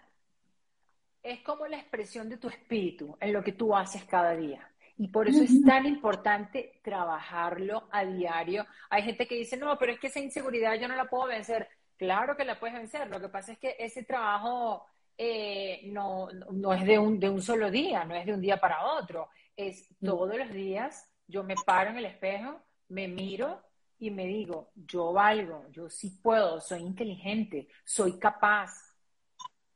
es 1.24 1.42
como 1.42 1.66
la 1.66 1.78
expresión 1.78 2.30
de 2.30 2.38
tu 2.38 2.48
espíritu 2.48 3.18
en 3.20 3.34
lo 3.34 3.44
que 3.44 3.54
tú 3.54 3.76
haces 3.76 4.04
cada 4.06 4.36
día. 4.36 4.72
Y 4.98 5.10
por 5.10 5.28
eso 5.28 5.44
es 5.44 5.62
tan 5.64 5.86
importante 5.86 6.80
trabajarlo 6.82 7.88
a 7.92 8.06
diario. 8.06 8.66
Hay 8.90 9.04
gente 9.04 9.28
que 9.28 9.36
dice, 9.36 9.58
no, 9.58 9.78
pero 9.78 9.92
es 9.92 10.00
que 10.00 10.08
esa 10.08 10.20
inseguridad 10.20 10.76
yo 10.80 10.88
no 10.88 10.96
la 10.96 11.06
puedo 11.06 11.28
vencer. 11.28 11.68
Claro 11.98 12.38
que 12.38 12.46
la 12.46 12.60
puedes 12.60 12.78
vencer. 12.78 13.10
Lo 13.10 13.20
que 13.20 13.30
pasa 13.30 13.52
es 13.52 13.60
que 13.60 13.76
ese 13.78 14.04
trabajo 14.04 14.86
eh, 15.18 15.82
no, 15.88 16.30
no, 16.52 16.74
es 16.74 16.86
de 16.86 16.98
un, 16.98 17.20
de 17.20 17.30
un 17.30 17.42
solo 17.42 17.70
día, 17.70 18.06
no 18.06 18.16
es 18.16 18.26
de 18.26 18.34
un 18.34 18.42
día 18.42 18.58
para 18.58 18.86
otro. 18.86 19.30
Es 19.56 19.88
todos 20.04 20.38
los 20.38 20.52
días, 20.52 21.10
yo 21.28 21.44
me 21.44 21.56
paro 21.66 21.90
en 21.92 21.98
el 21.98 22.06
espejo, 22.06 22.62
me 22.90 23.08
miro 23.08 23.62
y 24.00 24.12
me 24.12 24.26
digo, 24.26 24.72
yo 24.76 25.14
valgo, 25.14 25.66
yo 25.72 25.90
sí 25.90 26.20
puedo, 26.22 26.60
soy 26.62 26.82
inteligente, 26.82 27.68
soy 27.84 28.18
capaz. 28.20 28.94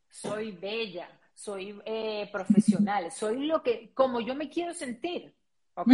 soy 0.09 0.51
bella, 0.51 1.09
soy 1.39 1.81
eh, 1.85 2.29
profesional, 2.33 3.09
soy 3.11 3.45
lo 3.45 3.63
que, 3.63 3.93
como 3.93 4.19
yo 4.19 4.35
me 4.35 4.49
quiero 4.49 4.73
sentir. 4.73 5.33
¿Ok? 5.73 5.87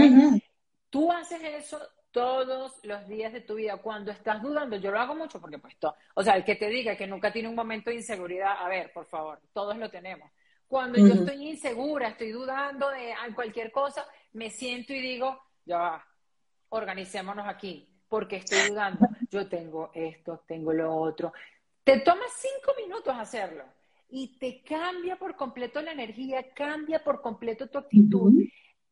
Tú 0.89 1.11
haces 1.11 1.39
eso 1.43 1.79
todos 2.09 2.79
los 2.83 3.07
días 3.07 3.31
de 3.31 3.41
tu 3.41 3.55
vida. 3.55 3.77
Cuando 3.77 4.11
estás 4.11 4.41
dudando, 4.41 4.75
yo 4.77 4.89
lo 4.89 4.99
hago 4.99 5.13
mucho 5.13 5.39
porque 5.39 5.59
pues, 5.59 5.75
o 6.15 6.23
sea, 6.23 6.35
el 6.35 6.43
que 6.43 6.55
te 6.55 6.67
diga 6.67 6.97
que 6.97 7.05
nunca 7.05 7.31
tiene 7.31 7.47
un 7.47 7.55
momento 7.55 7.91
de 7.91 7.97
inseguridad, 7.97 8.55
a 8.57 8.67
ver, 8.67 8.91
por 8.91 9.05
favor, 9.05 9.39
todos 9.53 9.77
lo 9.77 9.89
tenemos. 9.91 10.31
Cuando 10.67 10.97
yo 10.97 11.13
estoy 11.13 11.47
insegura, 11.47 12.07
estoy 12.07 12.31
dudando 12.31 12.89
de 12.89 13.13
cualquier 13.35 13.71
cosa, 13.71 14.03
me 14.33 14.49
siento 14.49 14.93
y 14.93 14.99
digo, 14.99 15.39
ya 15.63 15.77
va, 15.77 16.07
organicémonos 16.69 17.47
aquí, 17.47 17.87
porque 18.07 18.37
estoy 18.37 18.69
dudando. 18.69 19.07
Yo 19.29 19.47
tengo 19.47 19.91
esto, 19.93 20.43
tengo 20.47 20.73
lo 20.73 20.95
otro. 20.95 21.33
Te 21.83 21.99
toma 21.99 22.23
cinco 22.35 22.73
minutos 22.81 23.15
hacerlo 23.15 23.74
y 24.09 24.37
te 24.37 24.63
cambia 24.63 25.17
por 25.17 25.35
completo 25.35 25.81
la 25.81 25.91
energía, 25.91 26.53
cambia 26.53 27.03
por 27.03 27.21
completo 27.21 27.67
tu 27.67 27.77
actitud. 27.77 28.33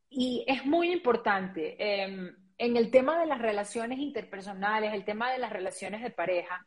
Y 0.10 0.44
es 0.48 0.66
muy 0.66 0.92
importante. 0.92 1.76
Em, 1.78 2.36
en 2.58 2.78
el 2.78 2.92
tema 2.92 3.20
de 3.20 3.26
las 3.26 3.42
relaciones 3.42 4.00
interpersonales, 4.00 4.94
el 4.94 5.06
tema 5.06 5.32
de 5.32 5.40
las 5.40 5.52
relaciones 5.52 6.02
de 6.02 6.12
pareja, 6.12 6.66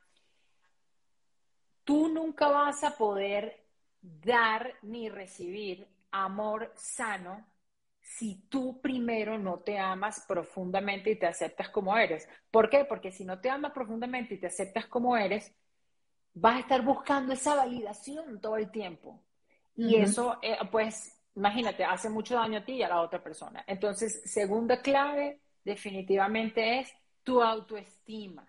tú 1.85 2.09
nunca 2.09 2.49
vas 2.49 2.83
a 2.85 2.97
poder 2.97 3.65
dar 4.01 4.75
ni 4.83 5.09
recibir 5.09 5.87
amor 6.11 6.73
sano 6.77 7.47
si 8.01 8.49
tú 8.49 8.81
primero 8.81 9.37
no 9.37 9.59
te 9.59 9.79
amas 9.79 10.25
profundamente 10.29 11.11
y 11.11 11.17
te 11.17 11.27
aceptas 11.27 11.69
como 11.71 11.97
eres. 11.97 12.29
¿Por 12.51 12.71
qué? 12.71 12.85
Porque 12.85 13.11
si 13.11 13.25
no 13.25 13.41
te 13.41 13.51
amas 13.51 13.73
profundamente 13.73 14.35
y 14.35 14.39
te 14.39 14.47
aceptas 14.47 14.87
como 14.87 15.17
eres, 15.17 15.53
vas 16.37 16.57
a 16.57 16.61
estar 16.61 16.83
buscando 16.83 17.33
esa 17.33 17.55
validación 17.55 18.40
todo 18.40 18.57
el 18.57 18.70
tiempo. 18.70 19.20
Y 19.75 19.96
eso, 19.96 20.38
eh, 20.42 20.57
pues, 20.70 21.18
imagínate, 21.35 21.85
hace 21.85 22.09
mucho 22.09 22.35
daño 22.35 22.59
a 22.59 22.64
ti 22.64 22.75
y 22.75 22.83
a 22.83 22.88
la 22.88 23.01
otra 23.01 23.22
persona. 23.22 23.64
Entonces, 23.66 24.22
segunda 24.25 24.81
clave, 24.81 25.40
definitivamente 25.64 26.81
es 26.81 26.94
tu 27.22 27.42
autoestima. 27.42 28.46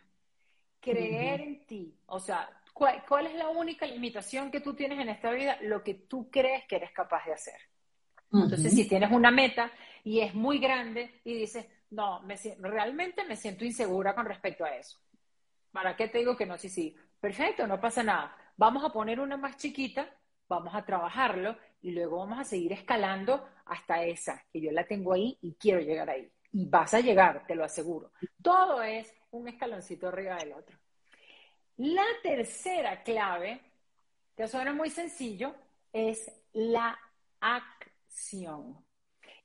Creer 0.80 1.42
en 1.42 1.66
ti. 1.66 1.94
O 2.08 2.20
sea, 2.20 2.50
¿cuál, 2.74 3.28
es 3.28 3.36
la 3.36 3.50
única 3.50 3.86
limitación 3.86 4.52
que 4.52 4.62
tú 4.62 4.74
tienes 4.74 5.00
en 5.00 5.10
esta 5.10 5.32
vida? 5.32 5.58
Lo 5.62 5.84
que 5.84 5.94
tú 5.96 6.30
crees 6.30 6.66
que 6.66 6.78
eres 6.78 6.92
capaz 6.92 7.26
de 7.26 7.34
hacer. 7.34 7.60
Entonces, 8.32 8.74
si 8.74 8.88
tienes 8.88 9.12
una 9.12 9.32
meta 9.32 9.72
y 10.04 10.20
es 10.20 10.34
muy 10.34 10.60
grande 10.60 11.22
y 11.24 11.34
dices, 11.34 11.66
no, 11.92 12.22
me, 12.22 12.36
realmente 12.60 13.24
me 13.24 13.38
siento 13.38 13.64
insegura 13.64 14.14
con 14.14 14.26
respecto 14.26 14.66
a 14.66 14.76
eso. 14.76 15.00
¿Para 15.72 15.96
qué 15.96 16.08
te 16.10 16.18
digo 16.18 16.36
que 16.36 16.46
no? 16.46 16.58
Sí, 16.58 16.70
sí. 16.70 16.96
Perfecto, 17.20 17.68
no 17.68 17.80
pasa 17.80 18.04
nada. 18.04 18.36
Vamos 18.56 18.84
a 18.84 18.90
poner 18.90 19.20
una 19.20 19.38
más 19.38 19.58
chiquita, 19.58 20.10
vamos 20.48 20.74
a 20.74 20.86
trabajarlo 20.86 21.58
y 21.82 21.92
luego 21.92 22.18
vamos 22.18 22.40
a 22.40 22.44
seguir 22.44 22.74
escalando 22.74 23.48
hasta 23.66 24.04
esa, 24.04 24.44
que 24.52 24.62
yo 24.62 24.72
la 24.72 24.86
tengo 24.86 25.14
ahí 25.14 25.38
y 25.42 25.56
quiero 25.56 25.80
llegar 25.80 26.10
ahí 26.10 26.32
y 26.52 26.66
vas 26.66 26.94
a 26.94 27.00
llegar, 27.00 27.46
te 27.46 27.56
lo 27.56 27.64
aseguro. 27.64 28.12
Todo 28.42 28.82
es 28.82 29.14
un 29.32 29.48
escaloncito 29.48 30.08
arriba 30.08 30.38
del 30.38 30.54
otro. 30.54 30.78
La 31.78 32.06
tercera 32.24 33.04
clave, 33.04 33.62
que 34.36 34.48
suena 34.48 34.74
muy 34.74 34.90
sencillo, 34.90 35.54
es 35.94 36.32
la 36.54 36.98
acción. 37.40 38.84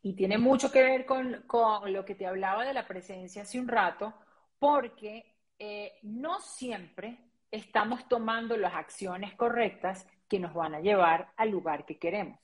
Y 0.01 0.15
tiene 0.15 0.39
mucho 0.39 0.73
que 0.73 0.83
ver 0.83 1.07
con, 1.07 1.45
lo 1.93 2.05
que 2.05 2.15
te 2.15 2.27
hablaba 2.27 2.65
de 2.65 2.73
la 2.73 2.87
presencia 2.87 3.43
hace 3.43 3.61
un 3.61 3.69
rato, 3.69 4.15
porque 4.59 5.37
eh, 5.59 5.99
no 6.03 6.41
siempre 6.41 7.32
estamos 7.53 8.09
tomando 8.09 8.57
las 8.57 8.75
acciones 8.75 9.35
correctas 9.35 10.07
que 10.29 10.41
nos 10.41 10.55
van 10.55 10.75
a 10.75 10.81
llevar 10.81 11.33
al 11.37 11.51
lugar 11.51 11.85
que 11.85 11.99
queremos. 11.99 12.41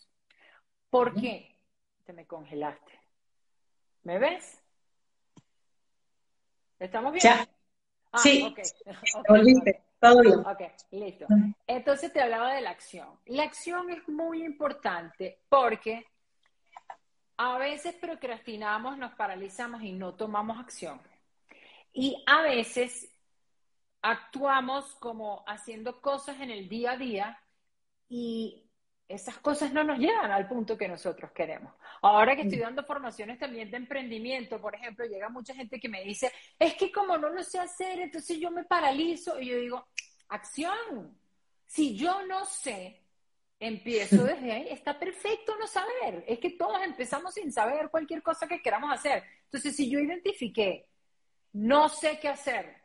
¿Por 0.90 1.14
qué? 1.14 1.58
Te 2.04 2.12
me 2.12 2.26
congelaste. 2.26 2.92
¿Me 4.04 4.18
ves? 4.18 4.62
¿Estamos 6.78 7.12
bien? 7.12 7.34
Ah, 8.12 8.18
sí. 8.18 8.54
Okay. 9.28 9.72
Todo 10.00 10.20
bien. 10.20 10.38
Ok, 10.38 10.62
listo. 10.92 11.26
Entonces 11.66 12.12
te 12.12 12.22
hablaba 12.22 12.54
de 12.54 12.60
la 12.60 12.70
acción. 12.70 13.08
La 13.26 13.42
acción 13.42 13.90
es 13.90 14.08
muy 14.08 14.44
importante 14.44 15.40
porque 15.48 16.06
a 17.36 17.58
veces 17.58 17.94
procrastinamos, 17.94 18.96
nos 18.96 19.12
paralizamos 19.14 19.82
y 19.82 19.92
no 19.92 20.14
tomamos 20.14 20.58
acción. 20.60 21.00
Y 21.92 22.22
a 22.26 22.42
veces 22.42 23.10
actuamos 24.02 24.94
como 24.96 25.44
haciendo 25.46 26.00
cosas 26.00 26.40
en 26.40 26.50
el 26.50 26.68
día 26.68 26.92
a 26.92 26.96
día 26.96 27.38
y 28.08 28.68
esas 29.08 29.38
cosas 29.38 29.72
no 29.72 29.82
nos 29.84 29.98
llevan 29.98 30.30
al 30.30 30.46
punto 30.46 30.76
que 30.76 30.86
nosotros 30.86 31.30
queremos. 31.32 31.72
Ahora 32.02 32.36
que 32.36 32.42
estoy 32.42 32.58
mm. 32.58 32.62
dando 32.62 32.84
formaciones 32.84 33.38
también 33.38 33.70
de 33.70 33.78
emprendimiento, 33.78 34.60
por 34.60 34.74
ejemplo, 34.74 35.06
llega 35.06 35.30
mucha 35.30 35.54
gente 35.54 35.80
que 35.80 35.88
me 35.88 36.04
dice, 36.04 36.30
es 36.58 36.74
que 36.74 36.92
como 36.92 37.16
no 37.16 37.30
lo 37.30 37.42
sé 37.42 37.58
hacer, 37.58 38.00
entonces 38.00 38.38
yo 38.38 38.50
me 38.50 38.64
paralizo 38.64 39.40
y 39.40 39.48
yo 39.48 39.56
digo, 39.56 39.86
acción. 40.28 41.18
Si 41.66 41.96
yo 41.96 42.26
no 42.26 42.44
sé, 42.44 43.02
empiezo 43.58 44.24
desde 44.24 44.52
ahí, 44.52 44.68
está 44.68 44.98
perfecto 44.98 45.56
no 45.58 45.66
saber. 45.66 46.24
Es 46.26 46.38
que 46.38 46.50
todos 46.50 46.82
empezamos 46.82 47.34
sin 47.34 47.50
saber 47.50 47.88
cualquier 47.90 48.22
cosa 48.22 48.46
que 48.46 48.60
queramos 48.60 48.92
hacer. 48.92 49.24
Entonces, 49.44 49.74
si 49.74 49.90
yo 49.90 49.98
identifiqué, 49.98 50.86
no 51.52 51.88
sé 51.88 52.18
qué 52.20 52.28
hacer, 52.28 52.77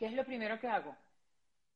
¿qué 0.00 0.06
es 0.06 0.14
lo 0.14 0.24
primero 0.24 0.58
que 0.58 0.66
hago? 0.66 0.96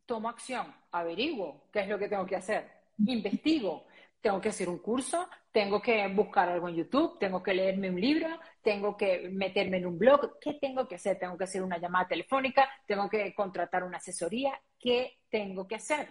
Tomo 0.06 0.30
acción, 0.30 0.74
averiguo 0.90 1.68
qué 1.70 1.80
es 1.80 1.88
lo 1.88 1.98
que 1.98 2.08
tengo 2.08 2.24
que 2.24 2.37
hacer 2.37 2.84
investigo. 3.06 3.87
Tengo 4.20 4.40
que 4.40 4.48
hacer 4.48 4.70
un 4.70 4.78
curso, 4.78 5.28
tengo 5.52 5.82
que 5.82 6.08
buscar 6.08 6.48
algo 6.48 6.70
en 6.70 6.76
YouTube, 6.76 7.18
tengo 7.18 7.42
que 7.42 7.52
leerme 7.52 7.90
un 7.90 8.00
libro, 8.00 8.40
tengo 8.62 8.96
que 8.96 9.28
meterme 9.30 9.76
en 9.76 9.87
un 9.87 9.98
blog. 9.98 10.38
¿Qué 10.40 10.54
tengo 10.54 10.88
que 10.88 10.94
hacer? 10.94 11.18
Tengo 11.18 11.37
que 11.37 11.44
hacer 11.44 11.62
una 11.62 11.76
llamada 11.76 12.08
telefónica, 12.08 12.66
tengo 12.87 13.10
que 13.10 13.34
contratar 13.34 13.84
una 13.84 13.98
asesoría. 13.98 14.58
¿Qué 14.78 15.18
tengo 15.28 15.68
que 15.68 15.74
hacer? 15.74 16.08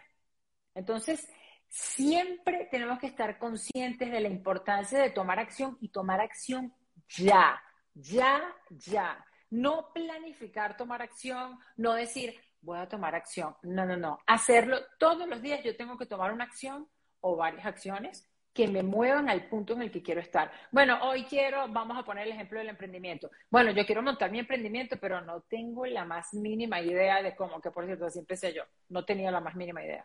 Entonces, 0.76 1.28
siempre 1.68 2.68
tenemos 2.70 3.00
que 3.00 3.08
estar 3.08 3.40
conscientes 3.40 4.12
de 4.12 4.20
la 4.20 4.30
importancia 4.30 5.00
de 5.00 5.10
tomar 5.10 5.40
acción 5.40 5.80
y 5.82 5.90
tomar 5.90 6.22
acción 6.22 6.72
ya, 7.08 7.60
ya, 7.96 8.44
ya. 8.70 9.26
No 9.54 9.94
planificar 9.94 10.76
tomar 10.76 11.04
acción, 11.04 11.60
no 11.78 11.94
decir, 11.94 12.36
voy 12.62 12.80
a 12.80 12.90
tomar 12.90 13.14
acción. 13.14 13.56
No, 13.62 13.86
no, 13.86 13.96
no. 13.96 14.18
Hacerlo 14.26 14.80
todos 14.98 15.28
los 15.28 15.44
días 15.44 15.64
yo 15.64 15.78
tengo 15.78 15.96
que 15.96 16.08
tomar 16.08 16.34
una 16.34 16.46
acción 16.46 16.90
o 17.22 17.36
varias 17.36 17.64
acciones 17.64 18.28
que 18.52 18.68
me 18.68 18.82
muevan 18.82 19.30
al 19.30 19.48
punto 19.50 19.74
en 19.74 19.84
el 19.84 19.92
que 19.92 20.02
quiero 20.02 20.22
estar. 20.22 20.52
Bueno, 20.72 20.98
hoy 21.04 21.26
quiero, 21.26 21.68
vamos 21.68 21.96
a 22.00 22.04
poner 22.04 22.26
el 22.26 22.34
ejemplo 22.34 22.58
del 22.58 22.70
emprendimiento. 22.70 23.30
Bueno, 23.52 23.70
yo 23.70 23.86
quiero 23.86 24.02
montar 24.02 24.32
mi 24.32 24.40
emprendimiento, 24.40 24.98
pero 25.00 25.22
no 25.22 25.42
tengo 25.42 25.86
la 25.86 26.04
más 26.04 26.34
mínima 26.34 26.82
idea 26.82 27.22
de 27.22 27.36
cómo, 27.36 27.62
que 27.62 27.70
por 27.70 27.86
cierto, 27.86 28.08
así 28.08 28.18
empecé 28.18 28.54
yo. 28.54 28.64
No 28.90 29.06
tenía 29.06 29.30
la 29.30 29.40
más 29.40 29.56
mínima 29.56 29.84
idea. 29.84 30.04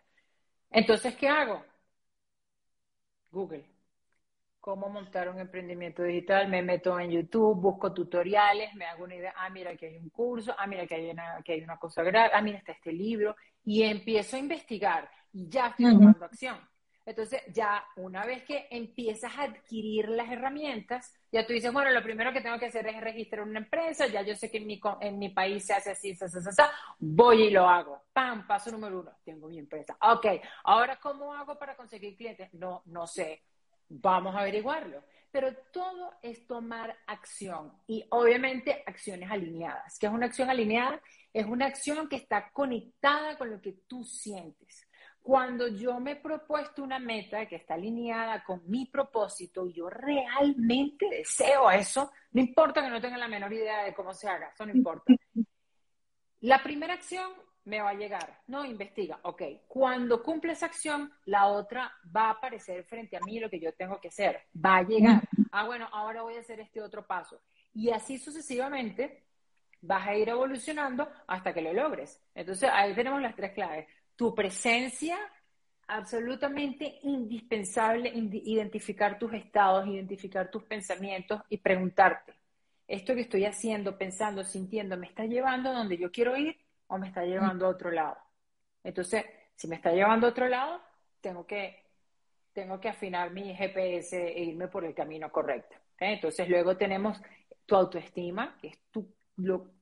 Entonces, 0.70 1.16
¿qué 1.16 1.26
hago? 1.26 1.64
Google 3.30 3.77
cómo 4.60 4.88
montar 4.88 5.28
un 5.28 5.38
emprendimiento 5.38 6.02
digital, 6.02 6.48
me 6.48 6.62
meto 6.62 6.98
en 6.98 7.10
YouTube, 7.10 7.60
busco 7.60 7.92
tutoriales, 7.92 8.74
me 8.74 8.84
hago 8.84 9.04
una 9.04 9.14
idea, 9.14 9.34
ah, 9.36 9.50
mira 9.50 9.76
que 9.76 9.86
hay 9.86 9.96
un 9.96 10.10
curso, 10.10 10.54
ah, 10.58 10.66
mira 10.66 10.86
que 10.86 10.94
hay 10.94 11.10
una, 11.10 11.40
que 11.44 11.52
hay 11.52 11.62
una 11.62 11.78
cosa 11.78 12.02
grave, 12.02 12.30
ah, 12.34 12.42
mira 12.42 12.58
está 12.58 12.72
este 12.72 12.92
libro, 12.92 13.36
y 13.64 13.82
empiezo 13.82 14.36
a 14.36 14.40
investigar 14.40 15.10
y 15.32 15.48
ya 15.48 15.68
estoy 15.68 15.92
tomando 15.92 16.24
acción. 16.24 16.58
Entonces, 17.06 17.40
ya 17.54 17.82
una 17.96 18.26
vez 18.26 18.44
que 18.44 18.66
empiezas 18.70 19.34
a 19.38 19.44
adquirir 19.44 20.10
las 20.10 20.30
herramientas, 20.30 21.14
ya 21.32 21.46
tú 21.46 21.54
dices, 21.54 21.72
bueno, 21.72 21.90
lo 21.90 22.02
primero 22.02 22.34
que 22.34 22.42
tengo 22.42 22.58
que 22.58 22.66
hacer 22.66 22.86
es 22.86 23.00
registrar 23.00 23.44
una 23.44 23.60
empresa, 23.60 24.06
ya 24.08 24.20
yo 24.20 24.36
sé 24.36 24.50
que 24.50 24.58
en 24.58 24.66
mi, 24.66 24.78
en 25.00 25.18
mi 25.18 25.30
país 25.30 25.64
se 25.64 25.72
hace 25.72 25.92
así, 25.92 26.10
así, 26.10 26.36
así, 26.36 26.62
voy 26.98 27.44
y 27.44 27.50
lo 27.50 27.66
hago. 27.66 28.02
Pam, 28.12 28.46
paso 28.46 28.70
número 28.70 29.00
uno, 29.00 29.12
tengo 29.24 29.48
mi 29.48 29.58
empresa. 29.58 29.96
Ok, 30.02 30.26
ahora, 30.64 31.00
¿cómo 31.00 31.32
hago 31.32 31.58
para 31.58 31.74
conseguir 31.76 32.14
clientes? 32.14 32.52
No, 32.52 32.82
no 32.84 33.06
sé 33.06 33.42
Vamos 33.88 34.34
a 34.34 34.40
averiguarlo. 34.40 35.04
Pero 35.30 35.54
todo 35.72 36.14
es 36.22 36.46
tomar 36.46 36.96
acción 37.06 37.72
y 37.86 38.04
obviamente 38.10 38.82
acciones 38.86 39.30
alineadas. 39.30 39.98
¿Qué 39.98 40.06
es 40.06 40.12
una 40.12 40.26
acción 40.26 40.48
alineada? 40.48 41.00
Es 41.32 41.44
una 41.46 41.66
acción 41.66 42.08
que 42.08 42.16
está 42.16 42.50
conectada 42.50 43.36
con 43.36 43.50
lo 43.50 43.60
que 43.60 43.72
tú 43.86 44.04
sientes. 44.04 44.88
Cuando 45.20 45.68
yo 45.68 46.00
me 46.00 46.12
he 46.12 46.16
propuesto 46.16 46.82
una 46.82 46.98
meta 46.98 47.44
que 47.46 47.56
está 47.56 47.74
alineada 47.74 48.42
con 48.42 48.62
mi 48.70 48.86
propósito 48.86 49.66
y 49.66 49.74
yo 49.74 49.90
realmente 49.90 51.06
deseo 51.10 51.70
eso, 51.70 52.10
no 52.32 52.40
importa 52.40 52.80
que 52.80 52.88
no 52.88 53.00
tenga 53.00 53.18
la 53.18 53.28
menor 53.28 53.52
idea 53.52 53.84
de 53.84 53.94
cómo 53.94 54.14
se 54.14 54.26
haga, 54.26 54.48
eso 54.48 54.64
no 54.64 54.72
importa. 54.74 55.12
La 56.40 56.62
primera 56.62 56.94
acción 56.94 57.30
me 57.68 57.80
va 57.82 57.90
a 57.90 57.94
llegar. 57.94 58.40
No, 58.46 58.64
investiga. 58.64 59.20
Ok, 59.22 59.42
cuando 59.68 60.22
cumple 60.22 60.52
esa 60.52 60.66
acción, 60.66 61.12
la 61.26 61.46
otra 61.46 61.92
va 62.14 62.28
a 62.28 62.30
aparecer 62.30 62.82
frente 62.84 63.16
a 63.16 63.20
mí 63.20 63.38
lo 63.38 63.50
que 63.50 63.60
yo 63.60 63.72
tengo 63.74 64.00
que 64.00 64.08
hacer. 64.08 64.40
Va 64.64 64.78
a 64.78 64.82
llegar. 64.82 65.28
Ah, 65.52 65.64
bueno, 65.64 65.86
ahora 65.92 66.22
voy 66.22 66.36
a 66.36 66.40
hacer 66.40 66.60
este 66.60 66.80
otro 66.80 67.06
paso. 67.06 67.40
Y 67.74 67.90
así 67.90 68.18
sucesivamente 68.18 69.24
vas 69.82 70.08
a 70.08 70.16
ir 70.16 70.28
evolucionando 70.28 71.08
hasta 71.26 71.52
que 71.52 71.60
lo 71.60 71.72
logres. 71.72 72.20
Entonces, 72.34 72.70
ahí 72.72 72.94
tenemos 72.94 73.20
las 73.20 73.36
tres 73.36 73.52
claves. 73.52 73.86
Tu 74.16 74.34
presencia 74.34 75.18
absolutamente 75.88 76.98
indispensable 77.02 78.10
identificar 78.14 79.18
tus 79.18 79.32
estados, 79.34 79.86
identificar 79.86 80.50
tus 80.50 80.64
pensamientos 80.64 81.40
y 81.48 81.58
preguntarte, 81.58 82.34
¿esto 82.86 83.14
que 83.14 83.22
estoy 83.22 83.44
haciendo, 83.44 83.96
pensando, 83.96 84.44
sintiendo, 84.44 84.96
me 84.96 85.06
está 85.06 85.24
llevando 85.24 85.70
a 85.70 85.74
donde 85.74 85.96
yo 85.96 86.10
quiero 86.10 86.36
ir 86.36 86.56
o 86.88 86.98
me 86.98 87.08
está 87.08 87.24
llevando 87.24 87.66
a 87.66 87.70
otro 87.70 87.90
lado? 87.90 88.16
Entonces, 88.82 89.24
si 89.54 89.68
me 89.68 89.76
está 89.76 89.92
llevando 89.92 90.26
a 90.26 90.30
otro 90.30 90.48
lado, 90.48 90.80
tengo 91.20 91.46
que, 91.46 91.84
tengo 92.52 92.80
que 92.80 92.88
afinar 92.88 93.30
mi 93.30 93.54
GPS 93.54 94.16
e 94.16 94.42
irme 94.44 94.68
por 94.68 94.84
el 94.84 94.94
camino 94.94 95.30
correcto. 95.30 95.76
Entonces, 95.98 96.48
luego 96.48 96.76
tenemos 96.76 97.20
tu 97.66 97.74
autoestima, 97.74 98.56
que 98.60 98.68
es 98.68 98.78
tu, 98.90 99.12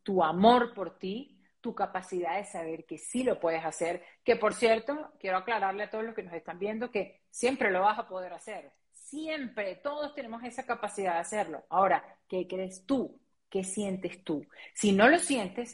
tu 0.03 0.23
amor 0.23 0.75
por 0.75 0.99
ti, 0.99 1.37
tu 1.61 1.75
capacidad 1.75 2.37
de 2.37 2.45
saber 2.45 2.85
que 2.85 2.97
sí 2.97 3.23
lo 3.25 3.41
puedes 3.41 3.65
hacer, 3.65 4.03
que 4.23 4.37
por 4.37 4.55
cierto, 4.55 5.13
quiero 5.19 5.39
aclararle 5.39 5.83
a 5.83 5.91
todos 5.91 6.05
los 6.05 6.15
que 6.15 6.23
nos 6.23 6.33
están 6.33 6.59
viendo 6.59 6.91
que 6.91 7.23
siempre 7.31 7.71
lo 7.71 7.81
vas 7.81 7.99
a 7.99 8.07
poder 8.07 8.33
hacer, 8.33 8.73
siempre, 8.93 9.77
todos 9.77 10.15
tenemos 10.15 10.43
esa 10.45 10.65
capacidad 10.65 11.15
de 11.15 11.21
hacerlo. 11.21 11.65
Ahora, 11.69 12.05
¿qué 12.29 12.47
crees 12.47 12.87
tú? 12.87 13.21
¿Qué 13.49 13.65
sientes 13.65 14.25
tú? 14.25 14.47
Si 14.75 14.93
no 14.93 15.09
lo 15.09 15.19
sientes, 15.19 15.73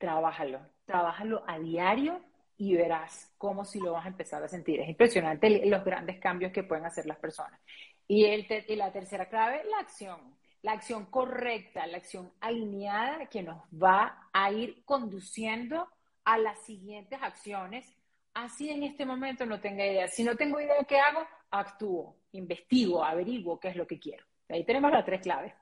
trabájalo, 0.00 0.60
trabájalo 0.84 1.44
a 1.46 1.60
diario 1.60 2.20
y 2.56 2.74
verás 2.74 3.32
cómo 3.38 3.64
si 3.64 3.78
lo 3.78 3.92
vas 3.92 4.06
a 4.06 4.08
empezar 4.08 4.42
a 4.42 4.48
sentir. 4.48 4.80
Es 4.80 4.88
impresionante 4.88 5.66
los 5.66 5.84
grandes 5.84 6.18
cambios 6.18 6.50
que 6.52 6.64
pueden 6.64 6.86
hacer 6.86 7.06
las 7.06 7.18
personas. 7.18 7.60
Y, 8.08 8.24
el 8.24 8.46
y 8.66 8.74
la 8.74 8.90
tercera 8.90 9.28
clave, 9.28 9.62
la 9.70 9.78
acción 9.78 10.40
la 10.62 10.72
acción 10.72 11.06
correcta, 11.06 11.86
la 11.86 11.98
acción 11.98 12.30
alineada 12.40 13.26
que 13.26 13.42
nos 13.42 13.62
va 13.70 14.28
a 14.32 14.52
ir 14.52 14.82
conduciendo 14.84 15.88
a 16.24 16.38
las 16.38 16.60
siguientes 16.64 17.18
acciones. 17.22 17.90
Así 18.34 18.70
en 18.70 18.82
este 18.82 19.06
momento 19.06 19.46
no 19.46 19.60
tenga 19.60 19.86
idea. 19.86 20.06
Si 20.08 20.22
no 20.22 20.36
tengo 20.36 20.60
idea 20.60 20.78
de 20.78 20.84
qué 20.84 20.98
hago, 20.98 21.26
actúo, 21.50 22.16
investigo, 22.32 23.02
averiguo 23.02 23.58
qué 23.58 23.68
es 23.68 23.76
lo 23.76 23.86
que 23.86 23.98
quiero. 23.98 24.24
Ahí 24.48 24.64
tenemos 24.64 24.90
las 24.92 25.04
tres 25.04 25.22
claves. 25.22 25.54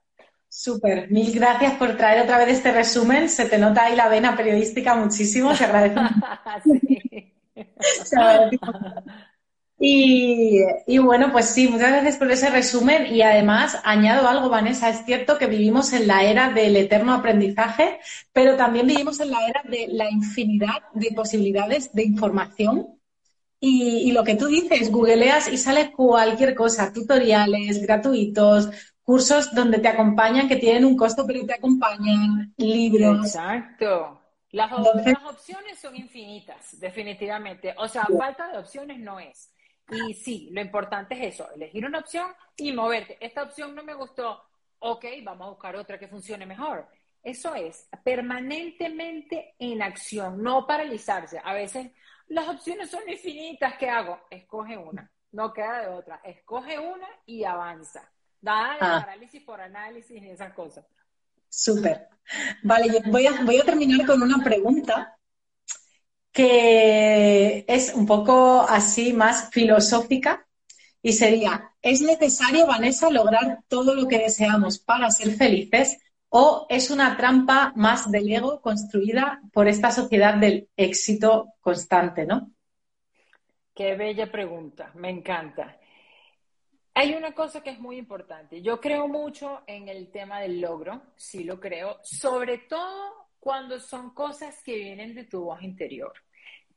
Súper, 0.48 1.10
mil 1.10 1.32
gracias 1.32 1.74
por 1.74 1.96
traer 1.96 2.22
otra 2.22 2.38
vez 2.38 2.48
este 2.48 2.72
resumen. 2.72 3.28
Se 3.28 3.46
te 3.46 3.58
nota 3.58 3.84
ahí 3.84 3.96
la 3.96 4.08
vena 4.08 4.36
periodística 4.36 4.94
muchísimo, 4.94 5.54
se 5.54 5.64
agradece. 5.64 6.00
sí. 6.64 7.34
se 8.04 8.16
agradece. 8.16 8.58
Y, 9.80 10.98
bueno, 10.98 11.30
pues 11.30 11.50
sí, 11.50 11.68
muchas 11.68 11.92
gracias 11.92 12.16
por 12.16 12.30
ese 12.32 12.50
resumen 12.50 13.14
y 13.14 13.22
además 13.22 13.78
añado 13.84 14.26
algo, 14.26 14.48
Vanessa, 14.48 14.90
es 14.90 15.04
cierto 15.04 15.38
que 15.38 15.46
vivimos 15.46 15.92
en 15.92 16.08
la 16.08 16.24
era 16.24 16.50
del 16.50 16.76
eterno 16.76 17.12
aprendizaje, 17.14 18.00
pero 18.32 18.56
también 18.56 18.88
vivimos 18.88 19.20
en 19.20 19.30
la 19.30 19.46
era 19.46 19.62
de 19.68 19.86
la 19.88 20.10
infinidad 20.10 20.82
de 20.94 21.12
posibilidades 21.12 21.92
de 21.92 22.04
información. 22.04 22.98
Y, 23.60 24.10
lo 24.12 24.24
que 24.24 24.34
tú 24.34 24.46
dices, 24.46 24.90
googleas 24.90 25.48
y 25.52 25.56
sale 25.58 25.92
cualquier 25.92 26.54
cosa, 26.54 26.92
tutoriales 26.92 27.80
gratuitos, 27.82 28.70
cursos 29.08 29.54
donde 29.54 29.78
te 29.78 29.88
acompañan, 29.88 30.46
que 30.46 30.56
tienen 30.56 30.84
un 30.84 30.94
costo, 30.94 31.26
pero 31.26 31.46
te 31.46 31.54
acompañan, 31.54 32.52
libros. 32.58 33.24
Exacto. 33.24 34.20
Las, 34.50 34.70
las 34.70 35.24
opciones 35.24 35.78
son 35.78 35.96
infinitas, 35.96 36.78
definitivamente. 36.78 37.74
O 37.78 37.88
sea, 37.88 38.04
falta 38.04 38.48
de 38.48 38.58
opciones 38.58 38.98
no 38.98 39.18
es. 39.18 39.50
Y 39.90 40.12
sí, 40.12 40.50
lo 40.52 40.60
importante 40.60 41.14
es 41.14 41.34
eso, 41.34 41.50
elegir 41.54 41.86
una 41.86 42.00
opción 42.00 42.26
y 42.54 42.70
moverte. 42.70 43.16
Esta 43.18 43.44
opción 43.44 43.74
no 43.74 43.82
me 43.82 43.94
gustó, 43.94 44.42
ok, 44.78 45.06
vamos 45.22 45.46
a 45.46 45.50
buscar 45.52 45.76
otra 45.76 45.98
que 45.98 46.08
funcione 46.08 46.44
mejor. 46.44 46.86
Eso 47.22 47.54
es 47.54 47.88
permanentemente 48.04 49.54
en 49.58 49.80
acción, 49.80 50.42
no 50.42 50.66
paralizarse. 50.66 51.40
A 51.42 51.54
veces 51.54 51.92
las 52.26 52.46
opciones 52.46 52.90
son 52.90 53.08
infinitas, 53.08 53.72
¿qué 53.78 53.88
hago? 53.88 54.20
Escoge 54.28 54.76
una, 54.76 55.10
no 55.32 55.50
queda 55.50 55.80
de 55.80 55.88
otra. 55.88 56.20
Escoge 56.22 56.78
una 56.78 57.08
y 57.24 57.44
avanza. 57.44 58.06
De 58.40 58.50
ah. 58.50 59.00
parálisis 59.04 59.42
por 59.42 59.60
análisis 59.60 60.22
y 60.22 60.28
esas 60.28 60.52
cosas. 60.52 60.84
Súper. 61.48 62.08
Vale, 62.62 62.88
yo 62.88 63.10
voy 63.10 63.26
a, 63.26 63.42
voy 63.42 63.58
a 63.58 63.64
terminar 63.64 64.06
con 64.06 64.22
una 64.22 64.42
pregunta 64.44 65.18
que 66.30 67.64
es 67.66 67.94
un 67.94 68.06
poco 68.06 68.60
así 68.60 69.12
más 69.12 69.50
filosófica 69.50 70.46
y 71.02 71.12
sería, 71.12 71.72
¿es 71.80 72.00
necesario, 72.02 72.66
Vanessa, 72.66 73.10
lograr 73.10 73.60
todo 73.66 73.94
lo 73.94 74.06
que 74.06 74.18
deseamos 74.18 74.78
para 74.78 75.10
ser 75.10 75.34
felices 75.34 75.98
o 76.28 76.66
es 76.68 76.90
una 76.90 77.16
trampa 77.16 77.72
más 77.76 78.10
del 78.10 78.30
ego 78.30 78.60
construida 78.60 79.40
por 79.52 79.66
esta 79.68 79.90
sociedad 79.90 80.34
del 80.34 80.68
éxito 80.76 81.54
constante, 81.60 82.26
¿no? 82.26 82.50
Qué 83.74 83.94
bella 83.94 84.30
pregunta, 84.30 84.90
me 84.94 85.08
encanta. 85.08 85.78
Hay 87.00 87.14
una 87.14 87.30
cosa 87.30 87.62
que 87.62 87.70
es 87.70 87.78
muy 87.78 87.96
importante. 87.96 88.60
Yo 88.60 88.80
creo 88.80 89.06
mucho 89.06 89.62
en 89.68 89.88
el 89.88 90.10
tema 90.10 90.40
del 90.40 90.60
logro, 90.60 91.00
sí 91.14 91.44
lo 91.44 91.60
creo, 91.60 91.98
sobre 92.02 92.58
todo 92.58 93.28
cuando 93.38 93.78
son 93.78 94.10
cosas 94.12 94.60
que 94.64 94.74
vienen 94.74 95.14
de 95.14 95.22
tu 95.22 95.44
voz 95.44 95.62
interior. 95.62 96.12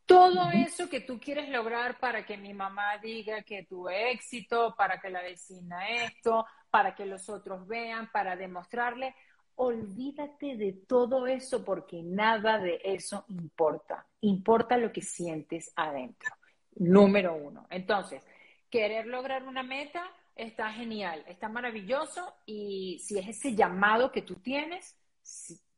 Todo 0.05 0.51
eso 0.51 0.87
que 0.87 1.01
tú 1.01 1.19
quieres 1.19 1.49
lograr 1.49 1.99
para 1.99 2.23
que 2.23 2.37
mi 2.37 2.53
mamá 2.53 2.99
diga 2.99 3.41
que 3.41 3.63
tu 3.63 3.89
éxito, 3.89 4.75
para 4.77 4.99
que 5.01 5.09
la 5.09 5.23
vecina 5.23 5.89
esto, 5.89 6.45
para 6.69 6.93
que 6.93 7.07
los 7.07 7.27
otros 7.27 7.65
vean, 7.65 8.11
para 8.11 8.35
demostrarle, 8.35 9.15
olvídate 9.55 10.55
de 10.55 10.73
todo 10.87 11.25
eso 11.25 11.65
porque 11.65 12.03
nada 12.03 12.59
de 12.59 12.79
eso 12.83 13.25
importa. 13.29 14.05
Importa 14.19 14.77
lo 14.77 14.91
que 14.91 15.01
sientes 15.01 15.73
adentro. 15.75 16.35
Número 16.75 17.33
uno. 17.33 17.65
Entonces, 17.71 18.23
querer 18.71 19.05
lograr 19.05 19.43
una 19.43 19.61
meta 19.61 20.09
está 20.35 20.71
genial, 20.71 21.23
está 21.27 21.49
maravilloso 21.49 22.33
y 22.45 22.99
si 23.05 23.19
es 23.19 23.27
ese 23.27 23.53
llamado 23.53 24.11
que 24.11 24.21
tú 24.21 24.35
tienes, 24.35 24.97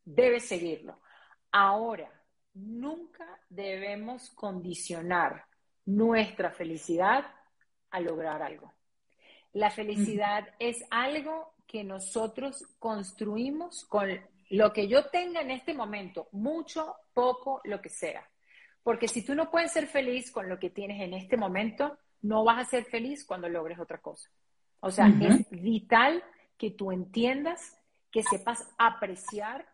debes 0.06 0.48
seguirlo. 0.48 1.02
Ahora, 1.52 2.10
nunca 2.54 3.26
debemos 3.50 4.30
condicionar 4.30 5.46
nuestra 5.86 6.52
felicidad 6.52 7.26
a 7.90 8.00
lograr 8.00 8.42
algo. 8.42 8.72
La 9.52 9.70
felicidad 9.70 10.48
es 10.60 10.84
algo 10.90 11.54
que 11.68 11.84
nosotros 11.84 12.66
construimos 12.80 13.86
con 13.86 14.10
lo 14.50 14.74
que 14.74 14.88
yo 14.88 15.10
tenga 15.10 15.42
en 15.42 15.52
este 15.52 15.74
momento, 15.74 16.28
mucho, 16.32 16.96
poco, 17.14 17.62
lo 17.64 17.82
que 17.82 17.90
sea. 17.90 18.28
Porque 18.82 19.08
si 19.08 19.24
tú 19.24 19.36
no 19.36 19.50
puedes 19.50 19.72
ser 19.72 19.88
feliz 19.88 20.32
con 20.32 20.50
lo 20.50 20.60
que 20.60 20.70
tienes 20.70 21.02
en 21.02 21.14
este 21.14 21.38
momento, 21.38 21.98
no 22.24 22.44
vas 22.44 22.60
a 22.60 22.70
ser 22.70 22.86
feliz 22.86 23.24
cuando 23.24 23.48
logres 23.48 23.78
otra 23.80 24.00
cosa. 24.00 24.28
O 24.80 24.90
sea, 24.90 25.08
es 25.08 25.50
vital 25.52 26.24
que 26.58 26.72
tú 26.72 26.92
entiendas, 26.92 27.80
que 28.12 28.24
sepas 28.24 28.68
apreciar 28.78 29.66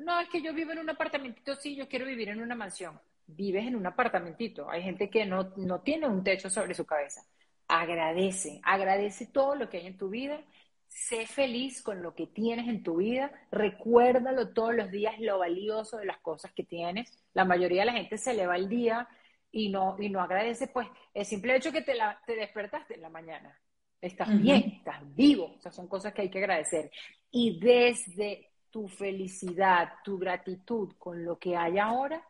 no, 0.00 0.20
es 0.20 0.28
que 0.28 0.42
yo 0.42 0.52
vivo 0.52 0.72
en 0.72 0.78
un 0.78 0.90
apartamentito, 0.90 1.54
sí, 1.56 1.74
yo 1.74 1.88
quiero 1.88 2.06
vivir 2.06 2.28
en 2.28 2.40
una 2.40 2.54
mansión. 2.54 2.98
Vives 3.26 3.66
en 3.66 3.76
un 3.76 3.86
apartamentito. 3.86 4.70
Hay 4.70 4.82
gente 4.82 5.10
que 5.10 5.26
no, 5.26 5.52
no 5.56 5.80
tiene 5.80 6.06
un 6.06 6.22
techo 6.24 6.48
sobre 6.48 6.74
su 6.74 6.86
cabeza. 6.86 7.22
Agradece, 7.66 8.60
agradece 8.62 9.26
todo 9.26 9.54
lo 9.54 9.68
que 9.68 9.78
hay 9.78 9.86
en 9.86 9.98
tu 9.98 10.08
vida. 10.08 10.40
Sé 10.86 11.26
feliz 11.26 11.82
con 11.82 12.02
lo 12.02 12.14
que 12.14 12.26
tienes 12.26 12.68
en 12.68 12.82
tu 12.82 12.96
vida. 12.96 13.30
Recuérdalo 13.50 14.50
todos 14.50 14.74
los 14.74 14.90
días 14.90 15.18
lo 15.18 15.38
valioso 15.38 15.98
de 15.98 16.06
las 16.06 16.18
cosas 16.18 16.52
que 16.52 16.64
tienes. 16.64 17.12
La 17.34 17.44
mayoría 17.44 17.82
de 17.82 17.86
la 17.86 17.92
gente 17.92 18.16
se 18.16 18.32
le 18.32 18.46
va 18.46 18.56
el 18.56 18.68
día 18.68 19.06
y 19.50 19.68
no, 19.70 19.96
y 19.98 20.08
no 20.08 20.20
agradece, 20.20 20.68
pues, 20.68 20.88
el 21.14 21.24
simple 21.24 21.56
hecho 21.56 21.72
que 21.72 21.82
te, 21.82 21.94
la, 21.94 22.20
te 22.26 22.36
despertaste 22.36 22.94
en 22.94 23.02
la 23.02 23.08
mañana. 23.08 23.58
Estás 24.00 24.40
bien, 24.40 24.74
estás 24.78 25.02
vivo. 25.14 25.56
O 25.56 25.60
sea, 25.60 25.72
son 25.72 25.88
cosas 25.88 26.12
que 26.12 26.22
hay 26.22 26.30
que 26.30 26.38
agradecer. 26.38 26.90
Y 27.30 27.58
desde 27.58 28.50
tu 28.70 28.88
felicidad, 28.88 29.88
tu 30.04 30.18
gratitud 30.18 30.92
con 30.98 31.24
lo 31.24 31.38
que 31.38 31.56
hay 31.56 31.78
ahora, 31.78 32.22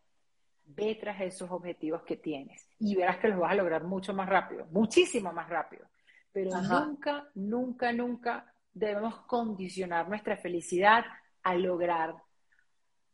ve 0.65 0.97
tras 1.01 1.21
esos 1.21 1.51
objetivos 1.51 2.03
que 2.03 2.17
tienes 2.17 2.69
y 2.79 2.95
verás 2.95 3.19
que 3.19 3.29
los 3.29 3.39
vas 3.39 3.53
a 3.53 3.57
lograr 3.57 3.85
mucho 3.85 4.13
más 4.13 4.29
rápido, 4.29 4.67
muchísimo 4.71 5.33
más 5.33 5.49
rápido. 5.49 5.87
Pero 6.33 6.51
nunca, 6.61 7.29
nunca, 7.35 7.93
nunca 7.93 8.55
debemos 8.73 9.19
condicionar 9.27 10.09
nuestra 10.09 10.37
felicidad 10.37 11.05
a 11.43 11.55
lograr 11.55 12.15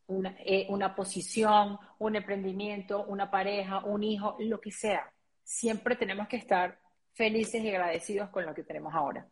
una, 0.07 0.37
eh, 0.45 0.67
una 0.69 0.95
posición, 0.95 1.79
un 1.99 2.17
emprendimiento, 2.17 3.05
una 3.05 3.31
pareja, 3.31 3.85
un 3.85 4.03
hijo, 4.03 4.37
lo 4.41 4.61
que 4.61 4.71
sea. 4.71 5.13
Siempre 5.43 5.97
tenemos 5.97 6.29
que 6.29 6.37
estar 6.37 6.79
felices 7.13 7.63
y 7.63 7.71
agradecidos 7.71 8.29
con 8.31 8.45
lo 8.45 8.55
que 8.55 8.65
tenemos 8.65 8.95
ahora. 8.95 9.27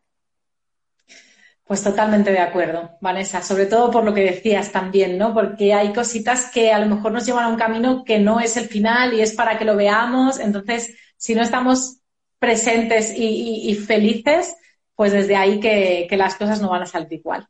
Pues 1.65 1.83
totalmente 1.83 2.33
de 2.33 2.41
acuerdo, 2.41 2.99
Vanessa, 3.01 3.41
sobre 3.41 3.67
todo 3.67 3.91
por 3.91 4.05
lo 4.05 4.13
que 4.13 4.23
decías 4.23 4.73
también, 4.73 5.17
¿no? 5.17 5.33
Porque 5.33 5.73
hay 5.73 5.93
cositas 5.93 6.51
que 6.51 6.73
a 6.73 6.79
lo 6.79 6.87
mejor 6.95 7.13
nos 7.13 7.25
llevan 7.25 7.45
a 7.45 7.49
un 7.49 7.57
camino 7.57 8.05
que 8.05 8.19
no 8.19 8.41
es 8.41 8.57
el 8.57 8.67
final 8.67 9.15
y 9.15 9.21
es 9.21 9.33
para 9.33 9.59
que 9.59 9.65
lo 9.65 9.77
veamos. 9.77 10.41
Entonces, 10.41 10.95
si 11.17 11.35
no 11.35 11.43
estamos 11.43 12.01
presentes 12.39 13.15
y, 13.17 13.75
felices, 13.77 14.57
pues 14.97 15.13
desde 15.13 15.37
ahí 15.37 15.61
que, 15.61 16.09
las 16.17 16.35
cosas 16.35 16.61
no 16.61 16.69
van 16.69 16.83
a 16.83 16.87
salir 16.87 17.13
igual. 17.13 17.47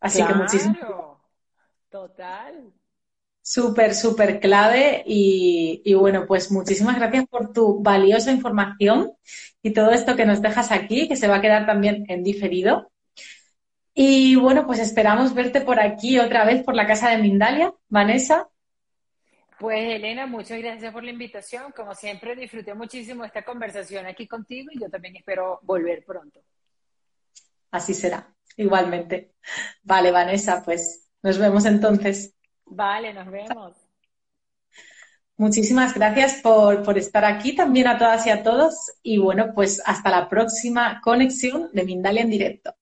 Así 0.00 0.24
que 0.24 0.34
muchísimo. 0.34 1.19
Total. 1.90 2.72
súper, 3.42 3.94
súper 3.94 4.40
clave 4.40 5.02
y, 5.06 5.82
y, 5.84 5.94
bueno, 5.94 6.26
pues 6.26 6.50
muchísimas 6.52 6.96
gracias 6.96 7.26
por 7.26 7.52
tu 7.52 7.82
valiosa 7.82 8.32
información 8.32 9.12
y 9.62 9.72
todo 9.72 9.90
esto 9.90 10.16
que 10.16 10.26
nos 10.26 10.40
dejas 10.42 10.70
aquí, 10.72 11.08
que 11.08 11.16
se 11.16 11.28
va 11.28 11.36
a 11.36 11.40
quedar 11.40 11.66
también 11.66 12.04
en 12.08 12.22
diferido. 12.22 12.90
Y 13.94 14.36
bueno, 14.36 14.66
pues 14.66 14.78
esperamos 14.78 15.34
verte 15.34 15.60
por 15.60 15.80
aquí 15.80 16.18
otra 16.18 16.44
vez 16.44 16.62
por 16.62 16.74
la 16.74 16.86
casa 16.86 17.10
de 17.10 17.18
Mindalia, 17.18 17.74
Vanessa. 17.88 18.48
Pues 19.58 19.94
Elena, 19.94 20.26
muchas 20.26 20.58
gracias 20.58 20.92
por 20.92 21.04
la 21.04 21.10
invitación. 21.10 21.72
Como 21.72 21.94
siempre, 21.94 22.34
disfruté 22.34 22.72
muchísimo 22.74 23.24
esta 23.24 23.44
conversación 23.44 24.06
aquí 24.06 24.26
contigo 24.26 24.70
y 24.72 24.80
yo 24.80 24.88
también 24.88 25.16
espero 25.16 25.60
volver 25.62 26.04
pronto. 26.04 26.40
Así 27.72 27.94
será, 27.94 28.34
igualmente. 28.56 29.34
Vale, 29.82 30.10
Vanessa, 30.10 30.62
pues 30.64 31.09
nos 31.22 31.38
vemos 31.38 31.64
entonces. 31.64 32.34
Vale, 32.66 33.12
nos 33.12 33.30
vemos. 33.30 33.76
Muchísimas 35.36 35.94
gracias 35.94 36.40
por, 36.42 36.82
por, 36.82 36.98
estar 36.98 37.24
aquí 37.24 37.54
también 37.54 37.86
a 37.86 37.98
todas 37.98 38.26
y 38.26 38.30
a 38.30 38.42
todos. 38.42 38.74
Y 39.02 39.18
bueno, 39.18 39.52
pues 39.54 39.82
hasta 39.86 40.10
la 40.10 40.28
próxima 40.28 41.00
conexión 41.02 41.70
de 41.72 41.84
Mindalia 41.84 42.22
en 42.22 42.30
directo. 42.30 42.74